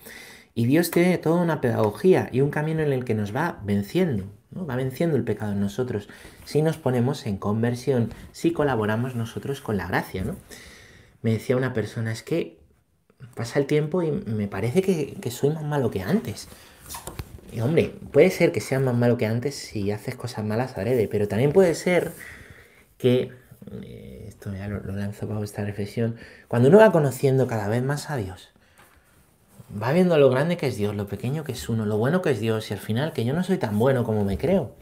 Y 0.54 0.64
Dios 0.64 0.90
tiene 0.90 1.18
toda 1.18 1.42
una 1.42 1.60
pedagogía 1.60 2.30
y 2.32 2.40
un 2.40 2.50
camino 2.50 2.80
en 2.80 2.92
el 2.92 3.04
que 3.04 3.14
nos 3.14 3.36
va 3.36 3.60
venciendo, 3.64 4.24
¿no? 4.50 4.66
Va 4.66 4.76
venciendo 4.76 5.16
el 5.16 5.24
pecado 5.24 5.52
en 5.52 5.60
nosotros 5.60 6.08
si 6.46 6.62
nos 6.62 6.78
ponemos 6.78 7.26
en 7.26 7.36
conversión, 7.36 8.10
si 8.32 8.52
colaboramos 8.52 9.14
nosotros 9.14 9.60
con 9.60 9.76
la 9.76 9.86
gracia, 9.86 10.24
¿no? 10.24 10.36
Me 11.22 11.32
decía 11.32 11.56
una 11.56 11.74
persona, 11.74 12.12
es 12.12 12.22
que 12.22 12.59
pasa 13.34 13.58
el 13.58 13.66
tiempo 13.66 14.02
y 14.02 14.10
me 14.10 14.48
parece 14.48 14.82
que, 14.82 15.30
soy 15.30 15.50
más 15.50 15.64
malo 15.64 15.90
que 15.90 16.02
antes. 16.02 16.48
Y 17.52 17.60
hombre, 17.60 17.94
puede 18.12 18.30
ser 18.30 18.52
que 18.52 18.60
seas 18.60 18.80
más 18.80 18.94
malo 18.94 19.16
que 19.16 19.26
antes 19.26 19.54
si 19.54 19.90
haces 19.90 20.14
cosas 20.14 20.44
malas 20.44 20.76
adrede, 20.76 21.08
pero 21.08 21.26
también 21.28 21.52
puede 21.52 21.74
ser 21.74 22.12
que, 22.98 23.32
eh, 23.82 24.24
esto 24.28 24.52
ya 24.52 24.68
lo, 24.68 24.80
lanzo 24.92 25.26
para 25.26 25.42
esta 25.42 25.64
reflexión, 25.64 26.16
cuando 26.48 26.68
uno 26.68 26.78
va 26.78 26.92
conociendo 26.92 27.46
cada 27.46 27.68
vez 27.68 27.82
más 27.82 28.10
a 28.10 28.16
Dios, 28.16 28.50
va 29.82 29.92
viendo 29.92 30.18
lo 30.18 30.30
grande 30.30 30.56
que 30.56 30.66
es 30.66 30.76
Dios, 30.76 30.94
lo 30.94 31.06
pequeño 31.06 31.44
que 31.44 31.52
es 31.52 31.68
uno, 31.68 31.86
lo 31.86 31.96
bueno 31.96 32.22
que 32.22 32.30
es 32.30 32.40
Dios 32.40 32.70
y 32.70 32.74
al 32.74 32.80
final 32.80 33.12
que 33.12 33.24
yo 33.24 33.32
no 33.32 33.42
soy 33.42 33.58
tan 33.58 33.78
bueno 33.78 34.04
como 34.04 34.24
me 34.24 34.38
creo. 34.38 34.74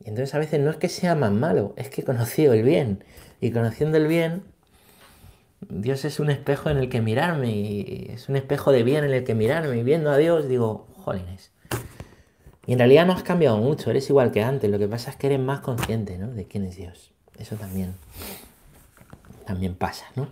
Y 0.00 0.08
entonces 0.08 0.34
a 0.34 0.38
veces 0.38 0.60
no 0.60 0.70
es 0.70 0.76
que 0.76 0.88
sea 0.88 1.14
más 1.14 1.32
malo, 1.32 1.74
es 1.76 1.90
que 1.90 2.02
he 2.02 2.04
conocido 2.04 2.52
el 2.52 2.62
bien. 2.62 3.04
Y 3.40 3.50
conociendo 3.50 3.98
el 3.98 4.06
bien, 4.06 4.42
Dios 5.60 6.04
es 6.04 6.20
un 6.20 6.30
espejo 6.30 6.70
en 6.70 6.78
el 6.78 6.88
que 6.88 7.00
mirarme, 7.00 7.50
y 7.50 8.10
es 8.12 8.28
un 8.28 8.36
espejo 8.36 8.72
de 8.72 8.82
bien 8.82 9.04
en 9.04 9.12
el 9.12 9.24
que 9.24 9.34
mirarme. 9.34 9.78
Y 9.78 9.82
viendo 9.82 10.10
a 10.10 10.16
Dios 10.16 10.48
digo, 10.48 10.86
jolines. 10.96 11.50
Y 12.66 12.72
en 12.74 12.78
realidad 12.78 13.06
no 13.06 13.14
has 13.14 13.22
cambiado 13.22 13.56
mucho, 13.56 13.90
eres 13.90 14.08
igual 14.10 14.30
que 14.30 14.42
antes. 14.42 14.70
Lo 14.70 14.78
que 14.78 14.88
pasa 14.88 15.10
es 15.10 15.16
que 15.16 15.26
eres 15.28 15.40
más 15.40 15.60
consciente 15.60 16.18
¿no? 16.18 16.28
de 16.28 16.46
quién 16.46 16.64
es 16.64 16.76
Dios. 16.76 17.12
Eso 17.38 17.56
también, 17.56 17.94
también 19.46 19.74
pasa, 19.74 20.06
¿no? 20.16 20.28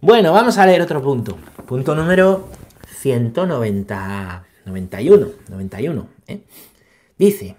Bueno, 0.00 0.32
vamos 0.32 0.58
a 0.58 0.66
leer 0.66 0.82
otro 0.82 1.00
punto. 1.00 1.38
Punto 1.66 1.94
número 1.94 2.48
190, 2.88 4.44
91, 4.66 5.28
91. 5.48 6.06
¿eh? 6.26 6.40
Dice, 7.16 7.56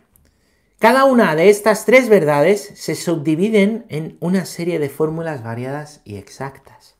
cada 0.84 1.06
una 1.06 1.34
de 1.38 1.50
estas 1.50 1.86
tres 1.86 2.10
verdades 2.10 2.74
se 2.76 2.96
subdividen 2.96 3.86
en 3.88 4.18
una 4.20 4.44
serie 4.44 4.80
de 4.80 4.90
fórmulas 4.90 5.42
variadas 5.42 6.02
y 6.04 6.18
exactas, 6.18 6.98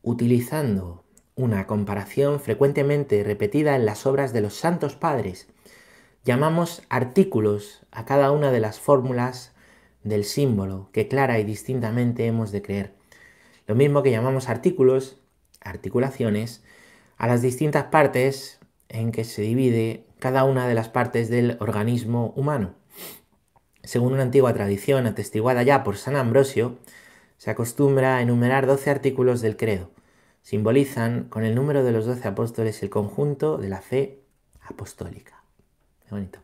utilizando 0.00 1.04
una 1.34 1.66
comparación 1.66 2.40
frecuentemente 2.40 3.22
repetida 3.24 3.76
en 3.76 3.84
las 3.84 4.06
obras 4.06 4.32
de 4.32 4.40
los 4.40 4.54
santos 4.54 4.96
padres. 4.96 5.48
Llamamos 6.24 6.80
artículos 6.88 7.82
a 7.90 8.06
cada 8.06 8.32
una 8.32 8.50
de 8.50 8.60
las 8.60 8.80
fórmulas 8.80 9.52
del 10.02 10.24
símbolo 10.24 10.88
que 10.90 11.08
clara 11.08 11.38
y 11.38 11.44
distintamente 11.44 12.24
hemos 12.24 12.52
de 12.52 12.62
creer. 12.62 12.94
Lo 13.66 13.74
mismo 13.74 14.02
que 14.02 14.12
llamamos 14.12 14.48
artículos, 14.48 15.20
articulaciones, 15.60 16.64
a 17.18 17.26
las 17.26 17.42
distintas 17.42 17.84
partes 17.84 18.60
en 18.88 19.12
que 19.12 19.24
se 19.24 19.42
divide 19.42 20.07
cada 20.18 20.44
una 20.44 20.66
de 20.68 20.74
las 20.74 20.88
partes 20.88 21.28
del 21.28 21.56
organismo 21.60 22.32
humano. 22.36 22.74
Según 23.82 24.12
una 24.12 24.22
antigua 24.22 24.52
tradición 24.52 25.06
atestiguada 25.06 25.62
ya 25.62 25.84
por 25.84 25.96
San 25.96 26.16
Ambrosio, 26.16 26.78
se 27.36 27.50
acostumbra 27.50 28.16
a 28.16 28.22
enumerar 28.22 28.66
doce 28.66 28.90
artículos 28.90 29.40
del 29.40 29.56
credo. 29.56 29.90
Simbolizan 30.42 31.24
con 31.24 31.44
el 31.44 31.54
número 31.54 31.84
de 31.84 31.92
los 31.92 32.06
doce 32.06 32.26
apóstoles 32.28 32.82
el 32.82 32.90
conjunto 32.90 33.58
de 33.58 33.68
la 33.68 33.80
fe 33.80 34.20
apostólica. 34.60 35.42
Qué 36.04 36.10
bonito. 36.10 36.40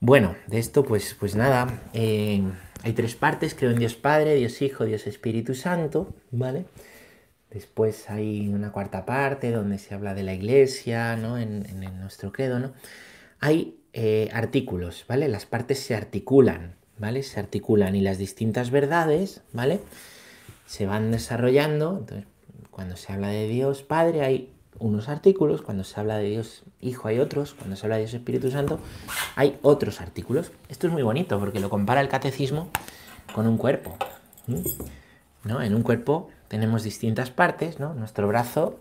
Bueno, 0.00 0.36
de 0.46 0.58
esto 0.58 0.84
pues, 0.84 1.16
pues 1.18 1.34
nada, 1.34 1.82
eh, 1.92 2.42
hay 2.84 2.92
tres 2.92 3.16
partes, 3.16 3.54
creo 3.54 3.72
en 3.72 3.78
Dios 3.78 3.96
Padre, 3.96 4.36
Dios 4.36 4.62
Hijo, 4.62 4.84
Dios 4.84 5.08
Espíritu 5.08 5.54
Santo, 5.54 6.14
¿vale? 6.30 6.66
Después 7.50 8.10
hay 8.10 8.48
una 8.48 8.72
cuarta 8.72 9.06
parte 9.06 9.50
donde 9.50 9.78
se 9.78 9.94
habla 9.94 10.14
de 10.14 10.22
la 10.22 10.34
iglesia, 10.34 11.16
¿no? 11.16 11.38
En, 11.38 11.64
nuestro 12.00 12.32
credo, 12.32 12.58
¿no? 12.58 12.72
Hay 13.40 13.78
eh, 13.92 14.28
artículos, 14.32 15.04
¿vale? 15.08 15.28
Las 15.28 15.46
partes 15.46 15.80
se 15.80 15.94
articulan, 15.94 16.74
¿vale? 16.98 17.22
Se 17.22 17.40
articulan 17.40 17.94
y 17.94 18.00
las 18.02 18.18
distintas 18.18 18.70
verdades, 18.70 19.42
¿vale? 19.52 19.80
Se 20.66 20.86
van 20.86 21.10
desarrollando. 21.10 21.98
Entonces, 22.00 22.26
cuando 22.70 22.96
se 22.96 23.12
habla 23.12 23.28
de 23.28 23.48
Dios 23.48 23.82
Padre 23.82 24.22
hay 24.22 24.52
unos 24.78 25.08
artículos, 25.08 25.62
cuando 25.62 25.84
se 25.84 25.98
habla 25.98 26.18
de 26.18 26.28
Dios 26.28 26.62
Hijo 26.80 27.08
hay 27.08 27.18
otros, 27.18 27.54
cuando 27.54 27.74
se 27.74 27.86
habla 27.86 27.96
de 27.96 28.02
Dios 28.02 28.14
Espíritu 28.14 28.50
Santo 28.50 28.78
hay 29.34 29.58
otros 29.62 30.00
artículos. 30.00 30.52
Esto 30.68 30.86
es 30.86 30.92
muy 30.92 31.02
bonito 31.02 31.40
porque 31.40 31.60
lo 31.60 31.70
compara 31.70 32.00
el 32.00 32.08
catecismo 32.08 32.68
con 33.34 33.46
un 33.46 33.56
cuerpo. 33.56 33.96
¿no? 35.44 35.60
En 35.60 35.74
un 35.74 35.82
cuerpo 35.82 36.28
tenemos 36.48 36.82
distintas 36.82 37.30
partes, 37.30 37.78
¿no? 37.78 37.94
Nuestro 37.94 38.26
brazo, 38.26 38.80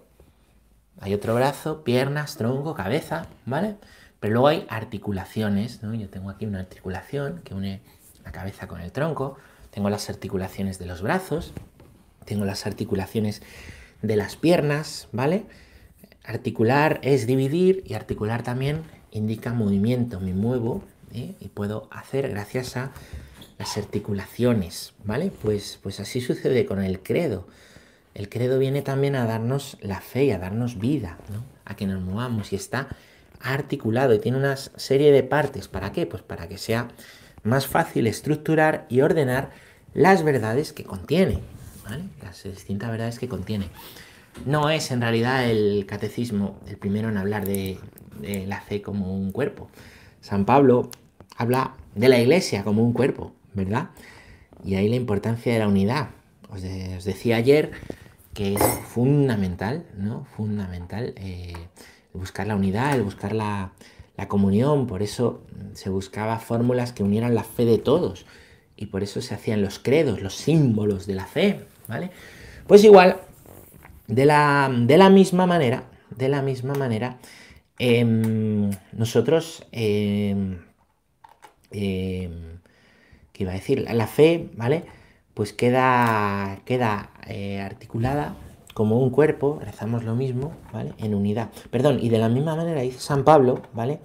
hay 0.99 1.13
otro 1.13 1.35
brazo, 1.35 1.83
piernas, 1.83 2.37
tronco, 2.37 2.73
cabeza, 2.73 3.27
¿vale? 3.45 3.75
Pero 4.19 4.33
luego 4.33 4.47
hay 4.47 4.65
articulaciones, 4.69 5.83
¿no? 5.83 5.93
Yo 5.93 6.09
tengo 6.09 6.29
aquí 6.29 6.45
una 6.45 6.59
articulación 6.59 7.41
que 7.43 7.53
une 7.53 7.81
la 8.23 8.31
cabeza 8.31 8.67
con 8.67 8.81
el 8.81 8.91
tronco, 8.91 9.37
tengo 9.69 9.89
las 9.89 10.09
articulaciones 10.09 10.79
de 10.79 10.85
los 10.85 11.01
brazos, 11.01 11.53
tengo 12.25 12.45
las 12.45 12.65
articulaciones 12.65 13.41
de 14.01 14.15
las 14.15 14.35
piernas, 14.35 15.07
¿vale? 15.11 15.45
Articular 16.23 16.99
es 17.03 17.27
dividir 17.27 17.83
y 17.85 17.93
articular 17.93 18.43
también 18.43 18.83
indica 19.11 19.53
movimiento, 19.53 20.19
me 20.19 20.33
muevo 20.33 20.83
¿eh? 21.13 21.35
y 21.39 21.47
puedo 21.49 21.87
hacer 21.91 22.29
gracias 22.29 22.75
a 22.75 22.91
las 23.57 23.77
articulaciones, 23.77 24.93
¿vale? 25.03 25.31
Pues, 25.31 25.79
pues 25.81 25.99
así 25.99 26.21
sucede 26.21 26.65
con 26.65 26.83
el 26.83 27.01
credo. 27.01 27.47
El 28.13 28.29
credo 28.29 28.59
viene 28.59 28.81
también 28.81 29.15
a 29.15 29.25
darnos 29.25 29.77
la 29.81 30.01
fe 30.01 30.25
y 30.25 30.31
a 30.31 30.39
darnos 30.39 30.79
vida, 30.79 31.17
¿no? 31.31 31.43
A 31.65 31.75
que 31.75 31.85
nos 31.85 32.01
movamos 32.01 32.53
y 32.53 32.55
está 32.55 32.87
articulado 33.41 34.13
y 34.13 34.19
tiene 34.19 34.37
una 34.37 34.55
serie 34.55 35.11
de 35.11 35.23
partes. 35.23 35.67
¿Para 35.67 35.91
qué? 35.91 36.05
Pues 36.05 36.23
para 36.23 36.47
que 36.47 36.57
sea 36.57 36.87
más 37.43 37.67
fácil 37.67 38.07
estructurar 38.07 38.85
y 38.89 39.01
ordenar 39.01 39.51
las 39.93 40.23
verdades 40.23 40.73
que 40.73 40.83
contiene, 40.83 41.39
¿vale? 41.83 42.03
Las 42.21 42.43
distintas 42.43 42.91
verdades 42.91 43.19
que 43.19 43.27
contiene. 43.27 43.69
No 44.45 44.69
es 44.69 44.91
en 44.91 45.01
realidad 45.01 45.49
el 45.49 45.85
catecismo 45.87 46.59
el 46.67 46.77
primero 46.77 47.09
en 47.09 47.17
hablar 47.17 47.45
de, 47.45 47.79
la 48.47 48.61
fe 48.61 48.81
como 48.81 49.15
un 49.15 49.31
cuerpo. 49.31 49.69
San 50.21 50.45
Pablo 50.45 50.89
habla 51.35 51.75
de 51.95 52.09
la 52.09 52.19
iglesia 52.19 52.63
como 52.63 52.83
un 52.83 52.93
cuerpo, 52.93 53.33
¿verdad? 53.57 53.89
Y 54.63 54.75
ahí 54.75 54.87
la 54.87 54.95
importancia 54.95 55.51
de 55.51 55.59
la 55.59 55.67
unidad. 55.67 56.09
Os, 56.49 56.61
decía 56.61 57.35
ayer 57.35 57.71
que 58.33 58.53
es 58.53 58.63
fundamental, 58.87 59.85
¿no? 59.97 60.25
Fundamental 60.37 61.13
eh, 61.17 61.53
buscar 62.13 62.47
la 62.47 62.55
unidad, 62.55 62.95
el 62.95 63.03
buscar 63.03 63.33
la, 63.33 63.71
la 64.15 64.27
comunión. 64.27 64.87
Por 64.87 65.01
eso 65.01 65.41
se 65.73 65.89
buscaba 65.89 66.39
fórmulas 66.39 66.93
que 66.93 67.03
unieran 67.03 67.35
la 67.35 67.43
fe 67.43 67.65
de 67.65 67.79
todos. 67.79 68.25
Y 68.75 68.85
por 68.85 69.01
eso 69.01 69.21
se 69.21 69.33
hacían 69.33 69.61
los 69.61 69.79
credos, 69.79 70.21
los 70.21 70.35
símbolos 70.35 71.07
de 71.07 71.15
la 71.15 71.25
fe, 71.25 71.61
¿vale? 71.87 72.11
Pues 72.67 72.83
igual, 72.83 73.17
de 74.05 74.25
la, 74.25 74.69
misma 75.11 75.47
manera, 75.47 75.85
de 76.15 76.29
la 76.29 76.43
misma 76.43 76.75
manera, 76.75 77.17
em, 77.79 78.69
nosotros, 78.93 79.65
eh, 79.71 80.57
¿qué 83.37 83.43
iba 83.43 83.51
a 83.51 83.55
decir? 83.55 83.85
La 83.89 84.07
fe, 84.07 84.49
¿vale? 84.55 84.83
Pues 85.33 85.53
queda, 85.53 86.61
queda 86.65 87.11
eh, 87.27 87.61
articulada 87.61 88.35
como 88.73 88.99
un 88.99 89.09
cuerpo, 89.09 89.59
rezamos 89.63 90.03
lo 90.03 90.15
mismo, 90.15 90.53
¿vale? 90.73 90.93
En 90.97 91.15
unidad. 91.15 91.49
Perdón, 91.71 91.99
y 92.01 92.09
de 92.09 92.17
la 92.17 92.29
misma 92.29 92.55
manera 92.55 92.81
dice 92.81 92.99
San 92.99 93.23
Pablo, 93.23 93.61
¿vale? 93.73 93.99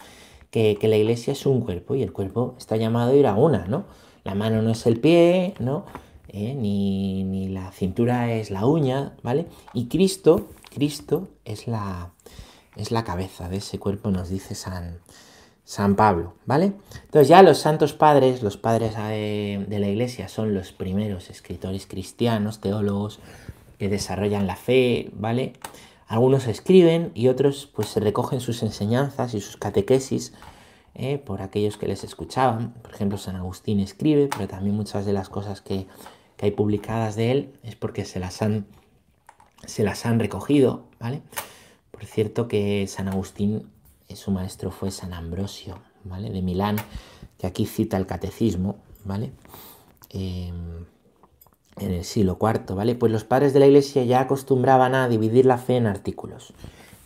Que, 0.51 0.77
que 0.79 0.89
la 0.89 0.97
iglesia 0.97 1.33
es 1.33 1.47
un 1.47 1.61
cuerpo 1.61 1.95
y 1.95 2.03
el 2.03 2.13
cuerpo 2.13 2.55
está 2.59 2.77
llamado 2.77 3.13
a 3.13 3.15
ir 3.15 3.27
a 3.27 3.35
una, 3.35 3.67
¿no? 3.67 3.85
La 4.25 4.35
mano 4.35 4.63
no 4.63 4.71
es 4.71 4.87
el 4.87 5.01
pie, 5.01 5.55
¿no? 5.59 5.85
¿eh? 6.33 6.55
ni, 6.55 7.49
la 7.49 7.71
cintura 7.73 8.33
es 8.33 8.51
la 8.51 8.67
uña, 8.67 9.15
¿vale? 9.23 9.47
Y 9.73 9.87
Cristo, 9.87 10.49
Cristo 10.71 11.29
es 11.45 11.69
la, 11.69 12.13
es 12.77 12.91
la 12.91 13.05
cabeza 13.05 13.49
de 13.49 13.59
ese 13.59 13.79
cuerpo, 13.79 14.11
nos 14.11 14.29
dice 14.29 14.55
San, 14.55 14.99
San 15.65 15.97
Pablo, 15.97 16.35
¿vale? 16.45 16.73
Entonces 17.05 17.29
ya 17.29 17.43
los 17.43 17.59
santos 17.59 17.93
padres, 17.93 18.43
los 18.43 18.57
padres 18.57 18.97
de, 18.97 19.65
de 19.69 19.79
la 19.79 19.89
iglesia, 19.89 20.29
son 20.29 20.55
los 20.55 20.73
primeros 20.73 21.31
escritores 21.31 21.87
cristianos, 21.87 22.61
teólogos, 22.61 23.21
que 23.79 23.89
desarrollan 23.89 24.47
la 24.47 24.57
fe, 24.57 25.11
¿vale? 25.15 25.55
Algunos 26.07 26.47
escriben 26.47 27.11
y 27.15 27.29
otros 27.29 27.71
pues 27.75 27.97
recogen 27.97 28.41
sus 28.41 28.63
enseñanzas 28.63 29.35
y 29.35 29.41
sus 29.41 29.57
catequesis 29.57 30.35
¿eh? 30.95 31.19
por 31.19 31.43
aquellos 31.43 31.79
que 31.79 31.89
les 31.89 32.05
escuchaban. 32.05 32.75
Por 32.83 32.93
ejemplo, 32.93 33.19
San 33.19 33.37
Agustín 33.37 33.81
escribe, 33.81 34.29
pero 34.29 34.47
también 34.47 34.77
muchas 34.77 35.07
de 35.07 35.13
las 35.13 35.29
cosas 35.29 35.63
que 35.63 35.87
hay 36.41 36.51
publicadas 36.51 37.17
de 37.17 37.31
él 37.31 37.53
es 37.63 37.77
porque 37.77 38.05
se 38.05 38.21
las 38.21 38.43
han, 38.43 38.67
se 39.65 39.85
las 39.85 40.05
han 40.05 40.19
recogido, 40.19 40.85
¿vale? 41.01 41.23
Por 41.93 42.05
cierto 42.05 42.49
que 42.49 42.87
San 42.89 43.09
Agustín, 43.09 43.59
eh, 43.59 43.63
su 44.17 44.31
maestro 44.31 44.71
fue 44.71 44.91
San 44.91 45.13
Ambrosio, 45.13 45.79
¿vale? 46.05 46.31
De 46.31 46.43
Milán, 46.43 46.77
que 47.39 47.47
aquí 47.47 47.67
cita 47.67 47.97
el 47.97 48.07
catecismo, 48.07 48.77
¿vale? 49.05 49.33
Em, 50.11 50.85
en 51.79 51.91
el 51.91 52.05
siglo 52.05 52.39
IV, 52.41 52.75
¿vale? 52.75 52.95
Pues 52.95 53.11
los 53.11 53.25
padres 53.25 53.53
de 53.53 53.61
la 53.61 53.67
iglesia 53.67 54.05
ya 54.05 54.21
acostumbraban 54.21 54.95
a 54.95 55.09
dividir 55.09 55.47
la 55.47 55.59
fe 55.59 55.77
en 55.77 55.87
artículos. 55.87 56.53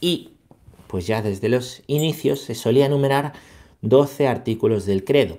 Y, 0.00 0.32
pues 0.86 1.06
ya 1.06 1.22
desde 1.22 1.48
los 1.48 1.82
inicios 1.86 2.40
se 2.40 2.54
solía 2.54 2.86
enumerar 2.86 3.32
12 3.82 4.28
artículos 4.28 4.86
del 4.86 5.04
credo, 5.04 5.38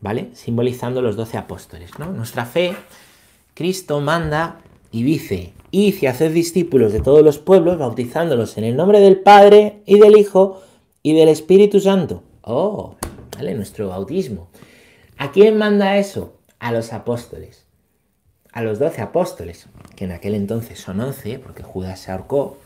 ¿vale? 0.00 0.30
Simbolizando 0.34 1.02
los 1.02 1.16
12 1.16 1.38
apóstoles, 1.38 1.98
¿no? 1.98 2.12
Nuestra 2.12 2.44
fe 2.44 2.76
Cristo 3.58 4.00
manda 4.00 4.60
y 4.92 5.02
dice, 5.02 5.52
y 5.72 6.06
haced 6.06 6.32
discípulos 6.32 6.92
de 6.92 7.00
todos 7.00 7.24
los 7.24 7.38
pueblos, 7.38 7.76
bautizándolos 7.76 8.56
en 8.56 8.62
el 8.62 8.76
nombre 8.76 9.00
del 9.00 9.18
Padre 9.18 9.82
y 9.84 9.98
del 9.98 10.16
Hijo 10.16 10.62
y 11.02 11.14
del 11.14 11.28
Espíritu 11.28 11.80
Santo. 11.80 12.22
Oh, 12.42 12.96
¿vale? 13.36 13.54
Nuestro 13.54 13.88
bautismo. 13.88 14.48
¿A 15.16 15.32
quién 15.32 15.58
manda 15.58 15.98
eso? 15.98 16.36
A 16.58 16.72
los 16.72 16.92
apóstoles. 16.92 17.64
A 18.52 18.62
los 18.62 18.78
doce 18.78 19.02
apóstoles, 19.02 19.68
que 19.96 20.04
en 20.04 20.12
aquel 20.12 20.34
entonces 20.34 20.80
son 20.80 21.00
once, 21.00 21.38
porque 21.38 21.62
Judas 21.62 22.00
se 22.00 22.12
ahorcó. 22.12 22.58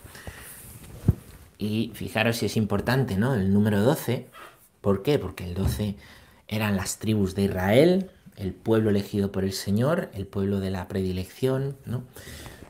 Y 1.58 1.92
fijaros 1.94 2.36
si 2.36 2.46
es 2.46 2.56
importante, 2.56 3.16
¿no? 3.16 3.34
El 3.34 3.52
número 3.52 3.80
doce. 3.82 4.26
¿Por 4.80 5.02
qué? 5.02 5.18
Porque 5.18 5.44
el 5.44 5.54
doce 5.54 5.96
eran 6.48 6.76
las 6.76 6.98
tribus 6.98 7.34
de 7.34 7.44
Israel, 7.44 8.10
el 8.36 8.52
pueblo 8.52 8.90
elegido 8.90 9.32
por 9.32 9.44
el 9.44 9.52
Señor, 9.52 10.10
el 10.14 10.26
pueblo 10.26 10.60
de 10.60 10.70
la 10.70 10.88
predilección, 10.88 11.76
¿no? 11.86 12.02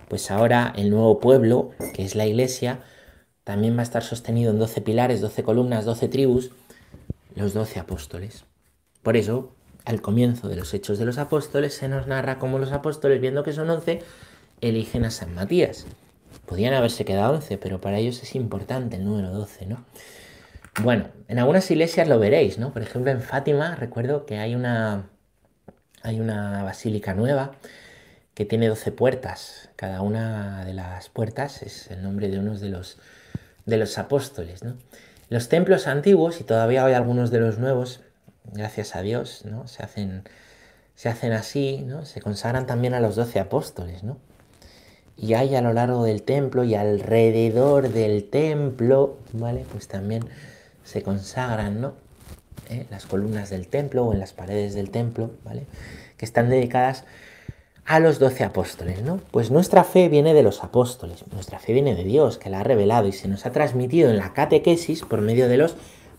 Pues 0.09 0.31
ahora 0.31 0.73
el 0.77 0.91
nuevo 0.91 1.21
pueblo, 1.21 1.71
que 1.95 2.05
es 2.05 2.15
la 2.15 2.27
iglesia, 2.27 2.81
también 3.45 3.77
va 3.77 3.81
a 3.81 3.85
estar 3.85 4.03
sostenido 4.03 4.53
en 4.53 4.59
12 4.59 4.81
pilares, 4.83 5.21
12 5.21 5.43
columnas, 5.43 5.85
12 5.85 6.09
tribus, 6.09 6.51
los 7.35 7.55
12 7.55 7.81
apóstoles. 7.81 8.45
Por 9.03 9.17
eso, 9.17 9.53
al 9.85 10.01
comienzo 10.01 10.49
de 10.49 10.57
los 10.57 10.73
Hechos 10.75 10.99
de 10.99 11.05
los 11.05 11.19
Apóstoles, 11.19 11.75
se 11.75 11.89
nos 11.89 12.07
narra 12.07 12.39
cómo 12.39 12.59
los 12.59 12.73
apóstoles, 12.73 13.21
viendo 13.21 13.43
que 13.43 13.53
son 13.53 13.69
11, 13.69 14.01
eligen 14.61 15.05
a 15.05 15.11
San 15.11 15.35
Matías. 15.35 15.87
Podían 16.47 16.75
haberse 16.75 17.05
quedado 17.05 17.35
11, 17.35 17.59
pero 17.59 17.81
para 17.81 17.99
ellos 17.99 18.23
es 18.23 18.35
importante 18.35 18.97
el 18.97 19.05
número 19.05 19.31
12, 19.31 19.67
¿no? 19.67 19.85
Bueno, 20.83 21.09
en 21.29 21.39
algunas 21.39 21.71
iglesias 21.71 22.09
lo 22.09 22.19
veréis, 22.19 22.59
¿no? 22.59 22.73
Por 22.73 22.83
ejemplo, 22.83 23.11
en 23.11 23.21
Fátima 23.21 23.75
recuerdo 23.75 24.25
que 24.25 24.39
hay 24.39 24.55
una, 24.55 25.11
hay 26.03 26.21
una 26.21 26.63
basílica 26.63 27.13
nueva 27.13 27.53
que 28.35 28.47
tiene 28.47 28.69
12 28.69 28.93
puertas. 28.93 29.71
Cada 29.77 30.01
una 30.01 30.65
de 30.65 30.73
las 30.75 31.09
puertas 31.11 31.63
es 31.63 31.91
el 31.91 32.03
nombre 32.03 32.29
de 32.29 32.39
uno 32.39 32.59
de 32.59 32.71
los, 32.71 32.99
de 33.67 33.77
los 33.77 33.99
apóstoles. 33.99 34.61
Los 35.29 35.49
templos 35.49 35.87
antiguos, 35.87 36.41
y 36.41 36.45
todavía 36.45 36.85
hay 36.85 36.95
algunos 36.95 37.31
de 37.31 37.41
los 37.41 37.59
nuevos, 37.59 38.01
gracias 38.53 38.97
a 38.97 39.03
Dios, 39.03 39.45
¿no? 39.45 39.67
se, 39.67 39.83
hacen, 39.83 40.25
se 40.95 41.09
hacen 41.09 41.33
así, 41.33 41.83
¿no? 41.87 42.05
se 42.05 42.21
consagran 42.21 42.67
también 42.67 42.95
a 42.95 43.01
los 43.01 43.17
12 43.17 43.41
apóstoles. 43.41 44.03
¿no? 44.03 44.19
Y 45.17 45.35
hay 45.35 45.55
a 45.55 45.63
lo 45.63 45.73
largo 45.73 46.05
del 46.05 46.23
templo 46.23 46.65
y 46.65 46.75
alrededor 46.75 47.91
del 47.91 48.25
templo, 48.25 49.19
¿vale? 49.33 49.65
Pues 49.71 49.87
también 49.87 50.25
se 50.85 51.03
consagran, 51.03 51.81
¿no? 51.81 51.95
¿eh? 52.69 52.87
las 52.91 53.07
columnas 53.07 53.51
del 53.51 53.69
templo 53.69 54.07
o 54.07 54.13
en 54.13 54.19
las 54.19 54.33
paredes 54.33 54.75
del 54.75 54.91
templo, 54.91 55.31
¿vale? 55.45 55.67
que 56.17 56.25
están 56.25 56.49
dedicadas 56.49 57.05
a 57.85 57.99
los 58.01 58.19
doce 58.19 58.45
apóstoles, 58.45 59.03
¿no? 59.03 59.21
Pues 59.31 59.51
nuestra 59.51 59.85
fe 59.85 60.09
viene 60.09 60.35
de 60.35 60.43
los 60.43 60.63
apóstoles, 60.63 61.25
nuestra 61.33 61.59
fe 61.59 61.73
viene 61.73 61.95
de 61.95 62.05
Dios, 62.05 62.39
que 62.39 62.51
la 62.51 62.61
ha 62.61 62.65
revelado 62.65 63.09
y 63.09 63.13
se 63.13 63.29
nos 63.29 63.45
ha 63.45 63.53
transmitido 63.53 64.11
en 64.11 64.19
la 64.19 64.33
catequesis 64.33 65.03
por 65.03 65.21
medio 65.21 65.49
de 65.49 65.57
los 65.57 65.77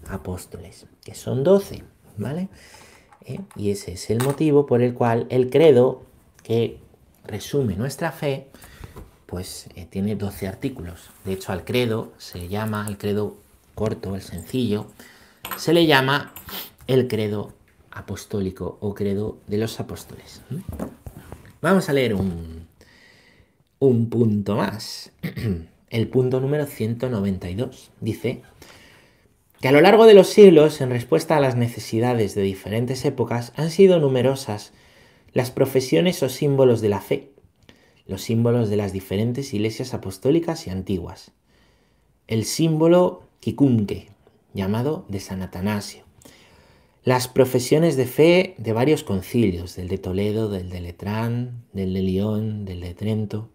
apóstoles, 0.10 0.86
que 1.04 1.16
son 1.16 1.44
doce, 1.44 1.84
¿vale? 2.18 2.50
¿Eh? 3.26 3.40
Y 3.56 3.72
ese 3.72 3.94
es 3.94 4.10
el 4.10 4.22
motivo 4.22 4.66
por 4.66 4.82
el 4.82 4.94
cual 4.94 5.26
el 5.30 5.50
credo, 5.50 6.04
que 6.44 6.78
resume 7.26 7.76
nuestra 7.76 8.12
fe, 8.12 8.48
pues 9.26 9.68
eh, 9.76 9.88
tiene 9.90 10.16
doce 10.16 10.48
artículos. 10.48 11.10
De 11.24 11.34
hecho, 11.34 11.54
al 11.54 11.64
credo 11.64 12.12
se 12.18 12.50
llama, 12.50 12.86
al 12.86 12.98
credo 12.98 13.38
corto, 13.76 14.16
el 14.16 14.22
sencillo, 14.22 14.88
se 15.58 15.74
le 15.74 15.86
llama 15.86 16.34
el 16.88 17.08
credo 17.08 17.54
apostólico 17.92 18.78
o 18.82 18.94
credo 18.94 19.38
de 19.48 19.58
los 19.58 19.80
apóstoles. 19.80 20.42
Vamos 21.64 21.88
a 21.88 21.94
leer 21.94 22.14
un, 22.14 22.68
un 23.80 24.10
punto 24.10 24.58
más. 24.58 25.14
El 25.90 26.10
punto 26.10 26.42
número 26.42 26.66
192 26.66 27.90
dice 28.02 28.42
que 29.62 29.70
a 29.70 29.72
lo 29.72 29.80
largo 29.80 30.06
de 30.06 30.14
los 30.14 30.28
siglos, 30.28 30.82
en 30.82 30.90
respuesta 30.90 31.38
a 31.38 31.40
las 31.40 31.56
necesidades 31.56 32.36
de 32.36 32.42
diferentes 32.42 33.06
épocas, 33.06 33.54
han 33.56 33.72
sido 33.72 34.00
numerosas 34.00 34.74
las 35.32 35.52
profesiones 35.52 36.22
o 36.22 36.28
símbolos 36.28 36.82
de 36.82 36.90
la 36.90 37.00
fe, 37.00 37.32
los 38.08 38.24
símbolos 38.24 38.70
de 38.70 38.76
las 38.76 38.92
diferentes 38.92 39.54
iglesias 39.54 39.94
apostólicas 39.94 40.68
y 40.68 40.70
antiguas. 40.70 41.32
El 42.28 42.44
símbolo 42.44 43.24
Kikunke, 43.40 44.10
llamado 44.54 45.06
de 45.08 45.22
San 45.22 45.42
Atanasio. 45.42 46.03
Las 47.06 47.28
profesiones 47.28 47.98
de 47.98 48.06
fe 48.06 48.56
de 48.58 48.72
varios 48.72 49.04
concilios, 49.04 49.76
del 49.76 49.90
de 49.90 49.98
Toledo, 49.98 50.50
del 50.50 50.70
de 50.70 50.80
Letrán, 50.80 51.66
del 51.74 51.94
de 51.94 52.02
León, 52.02 52.64
del 52.64 52.80
de 52.80 52.94
Trento, 52.94 53.50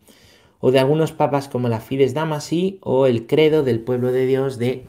o 0.61 0.71
de 0.71 0.79
algunos 0.81 1.13
papas 1.13 1.49
como 1.49 1.69
la 1.71 1.81
Fides 1.81 2.13
Damasí 2.13 2.79
o 2.83 3.07
el 3.07 3.27
credo 3.27 3.63
del 3.63 3.81
pueblo 3.81 4.13
de 4.13 4.27
Dios 4.27 4.59
de 4.59 4.85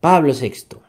Pablo 0.00 0.34
VI. 0.38 0.80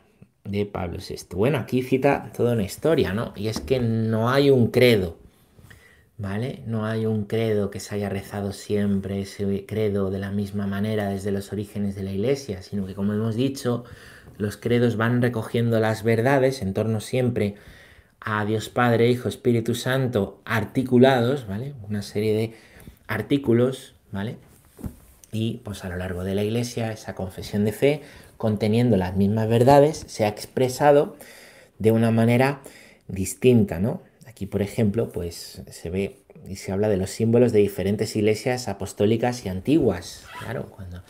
de 0.44 0.66
Pablo 0.66 0.98
VI. 0.98 1.36
Bueno, 1.36 1.58
aquí 1.58 1.84
cita 1.84 2.32
toda 2.36 2.52
una 2.54 2.64
historia, 2.64 3.14
¿no? 3.14 3.32
Y 3.38 3.48
es 3.48 3.62
que 3.62 3.80
no 3.80 4.30
hay 4.30 4.50
un 4.50 4.68
credo, 4.68 5.16
¿vale? 6.18 6.64
No 6.68 6.86
hay 6.86 7.06
un 7.06 7.26
credo 7.26 7.72
que 7.72 7.80
se 7.80 7.96
haya 7.96 8.10
rezado 8.10 8.52
siempre, 8.52 9.22
ese 9.22 9.66
credo 9.66 10.12
de 10.12 10.20
la 10.20 10.32
misma 10.32 10.68
manera 10.68 11.08
desde 11.08 11.32
los 11.32 11.54
orígenes 11.54 11.96
de 11.96 12.04
la 12.04 12.12
Iglesia, 12.12 12.62
sino 12.62 12.86
que, 12.86 12.94
como 12.94 13.14
hemos 13.14 13.36
dicho, 13.36 13.86
los 14.38 14.58
credos 14.58 14.98
van 14.98 15.22
recogiendo 15.22 15.80
las 15.80 16.04
verdades 16.04 16.62
en 16.62 16.74
torno 16.74 17.00
siempre 17.00 17.56
a 18.20 18.46
Dios 18.46 18.70
Padre, 18.70 19.10
Hijo, 19.10 19.28
Espíritu 19.28 19.76
Santo, 19.76 20.42
articulados, 20.46 21.48
¿vale? 21.48 21.74
Una 21.88 22.02
serie 22.02 22.34
de 22.34 22.54
artículos, 23.08 23.96
¿vale? 24.12 24.38
Y 25.32 25.62
pues 25.64 25.84
a 25.84 25.90
lo 25.90 25.98
largo 25.98 26.24
de 26.24 26.36
la 26.36 26.44
Iglesia 26.44 26.92
esa 26.92 27.16
confesión 27.16 27.66
de 27.66 27.74
fe 27.74 28.02
conteniendo 28.38 28.98
las 28.98 29.16
mismas 29.16 29.48
verdades, 29.48 30.04
se 30.08 30.26
ha 30.26 30.28
expresado 30.28 31.16
de 31.80 31.92
una 31.92 32.12
manera 32.12 32.62
distinta, 33.08 33.80
¿no? 33.80 34.02
Aquí, 34.28 34.46
por 34.46 34.62
ejemplo, 34.62 35.10
pues 35.10 35.62
se 35.70 35.90
ve 35.90 36.18
y 36.48 36.58
se 36.58 36.72
habla 36.72 36.90
de 36.90 36.98
los 36.98 37.10
símbolos 37.10 37.52
de 37.52 37.60
diferentes 37.60 38.16
iglesias 38.16 38.68
apostólicas 38.68 39.46
y 39.46 39.50
antiguas. 39.50 40.26
Claro, 40.40 40.70
cuando 40.70 41.04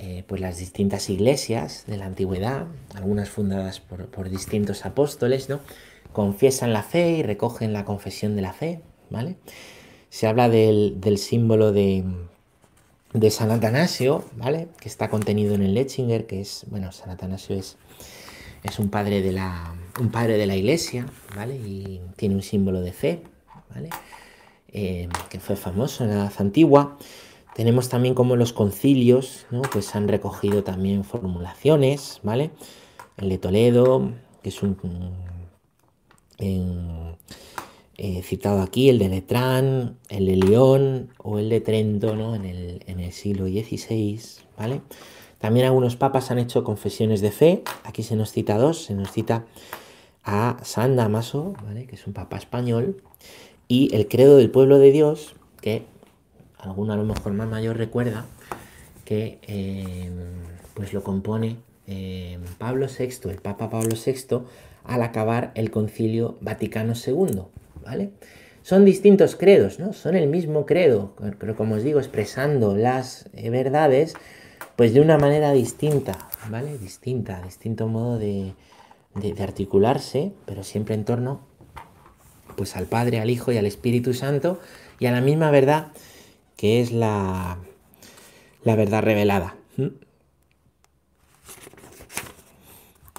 eh, 0.00 0.22
pues 0.28 0.40
las 0.40 0.58
distintas 0.58 1.10
iglesias 1.10 1.82
de 1.88 1.96
la 1.96 2.06
antigüedad, 2.06 2.68
algunas 2.94 3.30
fundadas 3.30 3.80
por, 3.80 4.30
distintos 4.30 4.86
apóstoles, 4.86 5.48
¿no? 5.48 5.58
Confiesan 6.12 6.72
la 6.72 6.84
fe 6.84 7.10
y 7.10 7.24
recogen 7.24 7.72
la 7.72 7.84
confesión 7.84 8.36
de 8.36 8.42
la 8.42 8.52
fe, 8.52 8.80
¿vale? 9.10 9.34
Se 10.08 10.28
habla 10.28 10.48
del 10.48 11.18
símbolo 11.18 11.72
de, 11.72 12.04
San 13.30 13.50
Atanasio, 13.50 14.24
¿vale? 14.36 14.68
Que 14.80 14.88
está 14.88 15.10
contenido 15.10 15.56
en 15.56 15.62
el 15.62 15.74
Lechinger, 15.74 16.26
que 16.26 16.42
es, 16.42 16.64
bueno, 16.70 16.92
San 16.92 17.10
Atanasio 17.10 17.56
es, 17.56 17.76
es 18.62 18.78
un, 18.78 18.90
padre 18.90 19.20
de 19.20 19.32
la, 19.32 19.74
un 19.98 20.12
padre 20.12 20.38
de 20.38 20.46
la 20.46 20.54
iglesia, 20.54 21.06
¿vale? 21.34 21.56
Y 21.56 22.00
tiene 22.14 22.36
un 22.36 22.42
símbolo 22.42 22.82
de 22.82 22.92
fe, 22.92 23.22
¿vale? 23.74 23.90
Eh, 24.70 25.08
que 25.28 25.40
fue 25.40 25.56
famoso 25.56 26.04
en 26.04 26.10
la 26.10 26.16
edad 26.16 26.32
antigua. 26.38 26.96
Tenemos 27.58 27.88
también 27.88 28.14
como 28.14 28.36
los 28.36 28.52
concilios, 28.52 29.44
¿no? 29.50 29.62
Pues 29.62 29.96
han 29.96 30.06
recogido 30.06 30.62
también 30.62 31.02
formulaciones, 31.02 32.20
¿vale? 32.22 32.52
El 33.16 33.30
de 33.30 33.38
Toledo, 33.38 34.12
que 34.44 34.50
es 34.50 34.62
un... 34.62 34.76
He 37.96 38.22
citado 38.22 38.62
aquí 38.62 38.88
el 38.88 39.00
de 39.00 39.08
Letrán, 39.08 39.98
el 40.08 40.26
de 40.26 40.36
León 40.36 41.08
o 41.18 41.40
el 41.40 41.48
de 41.48 41.60
Trento 41.60 42.14
¿no? 42.14 42.36
en, 42.36 42.44
el, 42.44 43.10
siglo 43.12 43.46
XVI, 43.46 44.20
¿vale? 44.56 44.80
También 45.38 45.66
algunos 45.66 45.96
papas 45.96 46.30
han 46.30 46.38
hecho 46.38 46.62
confesiones 46.62 47.20
de 47.20 47.32
fe, 47.32 47.64
aquí 47.82 48.04
se 48.04 48.14
nos 48.14 48.30
cita 48.30 48.56
dos, 48.56 48.84
se 48.84 48.94
nos 48.94 49.10
cita 49.10 49.46
a 50.22 50.58
San 50.62 50.94
Damaso, 50.94 51.54
¿vale? 51.64 51.86
que 51.86 51.96
es 51.96 52.06
un 52.06 52.12
papa 52.12 52.36
español, 52.36 53.02
y 53.66 53.92
el 53.96 54.06
credo 54.06 54.36
del 54.36 54.48
pueblo 54.48 54.78
de 54.78 54.92
Dios, 54.92 55.34
que 55.60 55.97
alguno 56.58 56.92
a 56.92 56.96
lo 56.96 57.04
mejor 57.04 57.32
más 57.32 57.48
mayor 57.48 57.76
recuerda, 57.76 58.26
que 59.04 59.38
eh, 59.42 60.10
pues 60.74 60.92
lo 60.92 61.02
compone 61.02 61.56
eh, 61.86 62.38
Pablo 62.58 62.86
VI, 62.86 63.30
el 63.30 63.40
Papa 63.40 63.70
Pablo 63.70 63.94
VI, 63.94 64.40
al 64.84 65.02
acabar 65.02 65.52
el 65.54 65.70
concilio 65.70 66.36
Vaticano 66.40 66.94
II. 66.94 67.42
Son 68.62 68.84
distintos 68.84 69.34
credos, 69.34 69.78
¿no? 69.78 69.94
Son 69.94 70.14
el 70.14 70.28
mismo 70.28 70.66
credo, 70.66 71.14
pero 71.38 71.56
como 71.56 71.76
os 71.76 71.82
digo, 71.82 72.00
expresando 72.00 72.76
las 72.76 73.30
eh, 73.32 73.48
verdades, 73.48 74.14
pues 74.76 74.92
de 74.92 75.00
una 75.00 75.16
manera 75.16 75.52
distinta, 75.52 76.28
¿vale? 76.50 76.76
Distinta, 76.76 77.40
distinto 77.42 77.88
modo 77.88 78.18
de, 78.18 78.52
articularse, 79.40 80.32
pero 80.44 80.62
siempre 80.62 80.94
en 80.94 81.04
torno 81.04 81.40
pues 82.56 82.76
al 82.76 82.86
Padre, 82.86 83.20
al 83.20 83.30
Hijo 83.30 83.52
y 83.52 83.56
al 83.56 83.66
Espíritu 83.66 84.12
Santo 84.12 84.60
y 85.00 85.06
a 85.06 85.12
la 85.12 85.20
misma 85.20 85.50
verdad 85.50 85.88
que 86.58 86.82
es 86.82 86.92
la, 86.92 87.56
la 88.64 88.76
verdad 88.76 89.02
revelada. 89.02 89.56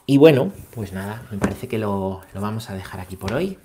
Y 0.06 0.18
bueno, 0.18 0.52
pues 0.76 0.92
nada, 0.92 1.26
me 1.32 1.38
parece 1.38 1.68
que 1.68 1.78
lo, 1.78 2.22
lo 2.34 2.42
vamos 2.42 2.70
a 2.70 2.76
dejar 2.76 3.00
aquí 3.00 3.16
por 3.16 3.34
hoy. 3.34 3.58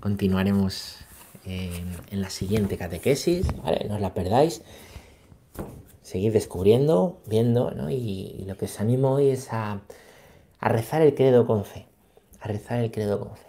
Continuaremos 0.00 0.98
en, 1.44 2.20
la 2.20 2.30
siguiente 2.30 2.76
catequesis, 2.76 3.46
No 3.88 3.94
os 3.96 4.00
la 4.00 4.14
perdáis. 4.14 4.62
Seguir 6.02 6.32
descubriendo, 6.32 7.18
viendo, 7.26 7.72
¿no? 7.72 7.90
Y, 7.90 8.44
lo 8.46 8.56
que 8.56 8.66
os 8.66 8.80
animo 8.80 9.14
hoy 9.14 9.30
es 9.30 9.52
a, 9.52 9.80
rezar 10.60 11.02
el 11.02 11.14
credo 11.14 11.46
con 11.46 11.64
fe. 11.64 11.86
A 12.40 12.46
rezar 12.46 12.78
el 12.78 12.92
credo 12.92 13.18
con 13.18 13.36
fe. 13.36 13.48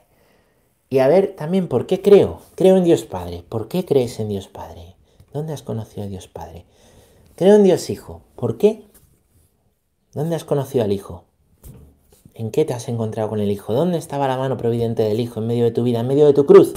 Y 0.90 1.00
a 1.00 1.08
ver 1.08 1.36
también 1.36 1.68
por 1.68 1.86
qué 1.86 2.02
creo. 2.02 2.42
Creo 2.56 2.78
en 2.78 2.84
Dios 2.84 3.04
Padre. 3.04 3.44
¿Por 3.48 3.68
qué 3.68 3.86
crees 3.86 4.20
en 4.20 4.30
Dios 4.30 4.48
Padre? 4.48 4.93
¿Dónde 5.34 5.54
has 5.54 5.64
conocido 5.64 6.06
a 6.06 6.10
Dios 6.10 6.28
Padre? 6.28 6.66
Creo 7.36 7.56
en 7.56 7.64
Dios 7.64 7.90
Hijo. 7.90 8.22
¿Por 8.36 8.60
qué? 8.60 8.86
¿Dónde 10.14 10.36
has 10.36 10.46
conocido 10.46 10.84
al 10.84 10.92
Hijo? 10.92 11.26
¿En 12.36 12.52
qué 12.52 12.66
te 12.66 12.76
has 12.76 12.88
encontrado 12.88 13.30
con 13.30 13.40
el 13.40 13.50
Hijo? 13.50 13.74
¿Dónde 13.74 13.98
estaba 13.98 14.28
la 14.28 14.38
mano 14.38 14.58
providente 14.58 15.02
del 15.02 15.20
Hijo 15.20 15.40
en 15.40 15.48
medio 15.48 15.64
de 15.64 15.72
tu 15.72 15.82
vida, 15.82 16.02
en 16.02 16.08
medio 16.08 16.28
de 16.28 16.34
tu 16.34 16.46
cruz? 16.46 16.74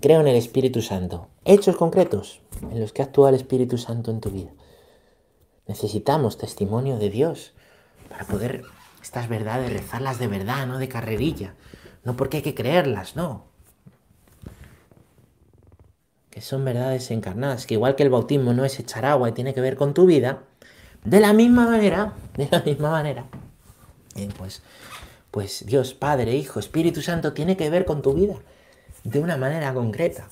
Creo 0.00 0.20
en 0.22 0.28
el 0.28 0.36
Espíritu 0.36 0.80
Santo. 0.80 1.28
Hechos 1.44 1.76
concretos 1.76 2.40
en 2.62 2.80
los 2.80 2.94
que 2.94 3.02
actúa 3.02 3.28
el 3.28 3.34
Espíritu 3.34 3.76
Santo 3.76 4.10
en 4.10 4.22
tu 4.22 4.30
vida. 4.30 4.50
Necesitamos 5.66 6.38
testimonio 6.38 6.98
de 6.98 7.10
Dios 7.10 7.52
para 8.08 8.24
poder 8.24 8.62
estas 9.02 9.28
verdades 9.28 9.70
rezarlas 9.70 10.18
de 10.18 10.26
verdad, 10.26 10.66
no 10.66 10.78
de 10.78 10.88
carrerilla. 10.88 11.54
No 12.02 12.16
porque 12.16 12.38
hay 12.38 12.42
que 12.42 12.54
creerlas, 12.54 13.14
no. 13.14 13.47
Son 16.40 16.64
verdades 16.64 17.10
encarnadas, 17.10 17.66
que 17.66 17.74
igual 17.74 17.96
que 17.96 18.02
el 18.02 18.10
bautismo 18.10 18.52
no 18.52 18.64
es 18.64 18.78
echar 18.78 19.04
agua 19.04 19.28
y 19.28 19.32
tiene 19.32 19.54
que 19.54 19.60
ver 19.60 19.76
con 19.76 19.94
tu 19.94 20.06
vida, 20.06 20.40
de 21.04 21.20
la 21.20 21.32
misma 21.32 21.66
manera, 21.66 22.14
de 22.36 22.48
la 22.50 22.60
misma 22.60 22.90
manera, 22.90 23.24
pues, 24.36 24.62
pues 25.30 25.64
Dios, 25.66 25.94
Padre, 25.94 26.34
Hijo, 26.34 26.58
Espíritu 26.58 27.02
Santo 27.02 27.32
tiene 27.32 27.56
que 27.56 27.70
ver 27.70 27.84
con 27.84 28.02
tu 28.02 28.14
vida 28.14 28.34
de 29.04 29.20
una 29.20 29.36
manera 29.36 29.72
concreta, 29.72 30.28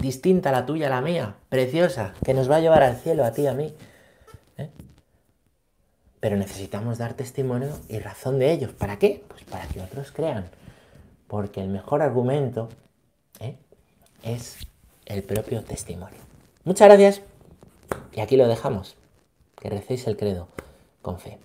distinta 0.00 0.50
a 0.50 0.52
la 0.52 0.66
tuya, 0.66 0.86
a 0.86 0.90
la 0.90 1.00
mía, 1.00 1.36
preciosa, 1.48 2.14
que 2.24 2.34
nos 2.34 2.50
va 2.50 2.56
a 2.56 2.60
llevar 2.60 2.82
al 2.82 2.96
cielo, 2.96 3.24
a 3.24 3.32
ti, 3.32 3.46
a 3.46 3.54
mí. 3.54 3.74
¿eh? 4.58 4.70
Pero 6.20 6.36
necesitamos 6.36 6.98
dar 6.98 7.14
testimonio 7.14 7.70
y 7.88 7.98
razón 7.98 8.38
de 8.38 8.52
ellos. 8.52 8.72
¿Para 8.72 8.98
qué? 8.98 9.24
Pues 9.28 9.44
para 9.44 9.66
que 9.66 9.80
otros 9.80 10.12
crean. 10.12 10.48
Porque 11.26 11.60
el 11.60 11.68
mejor 11.68 12.02
argumento 12.02 12.68
¿eh? 13.40 13.56
es 14.22 14.58
el 15.10 15.22
propio 15.22 15.62
testimonio. 15.62 16.18
Muchas 16.64 16.88
gracias. 16.88 17.22
Y 18.12 18.20
aquí 18.20 18.36
lo 18.36 18.46
dejamos. 18.46 18.96
Que 19.60 19.68
recéis 19.68 20.06
el 20.06 20.16
credo 20.16 20.48
con 21.02 21.18
fe. 21.18 21.38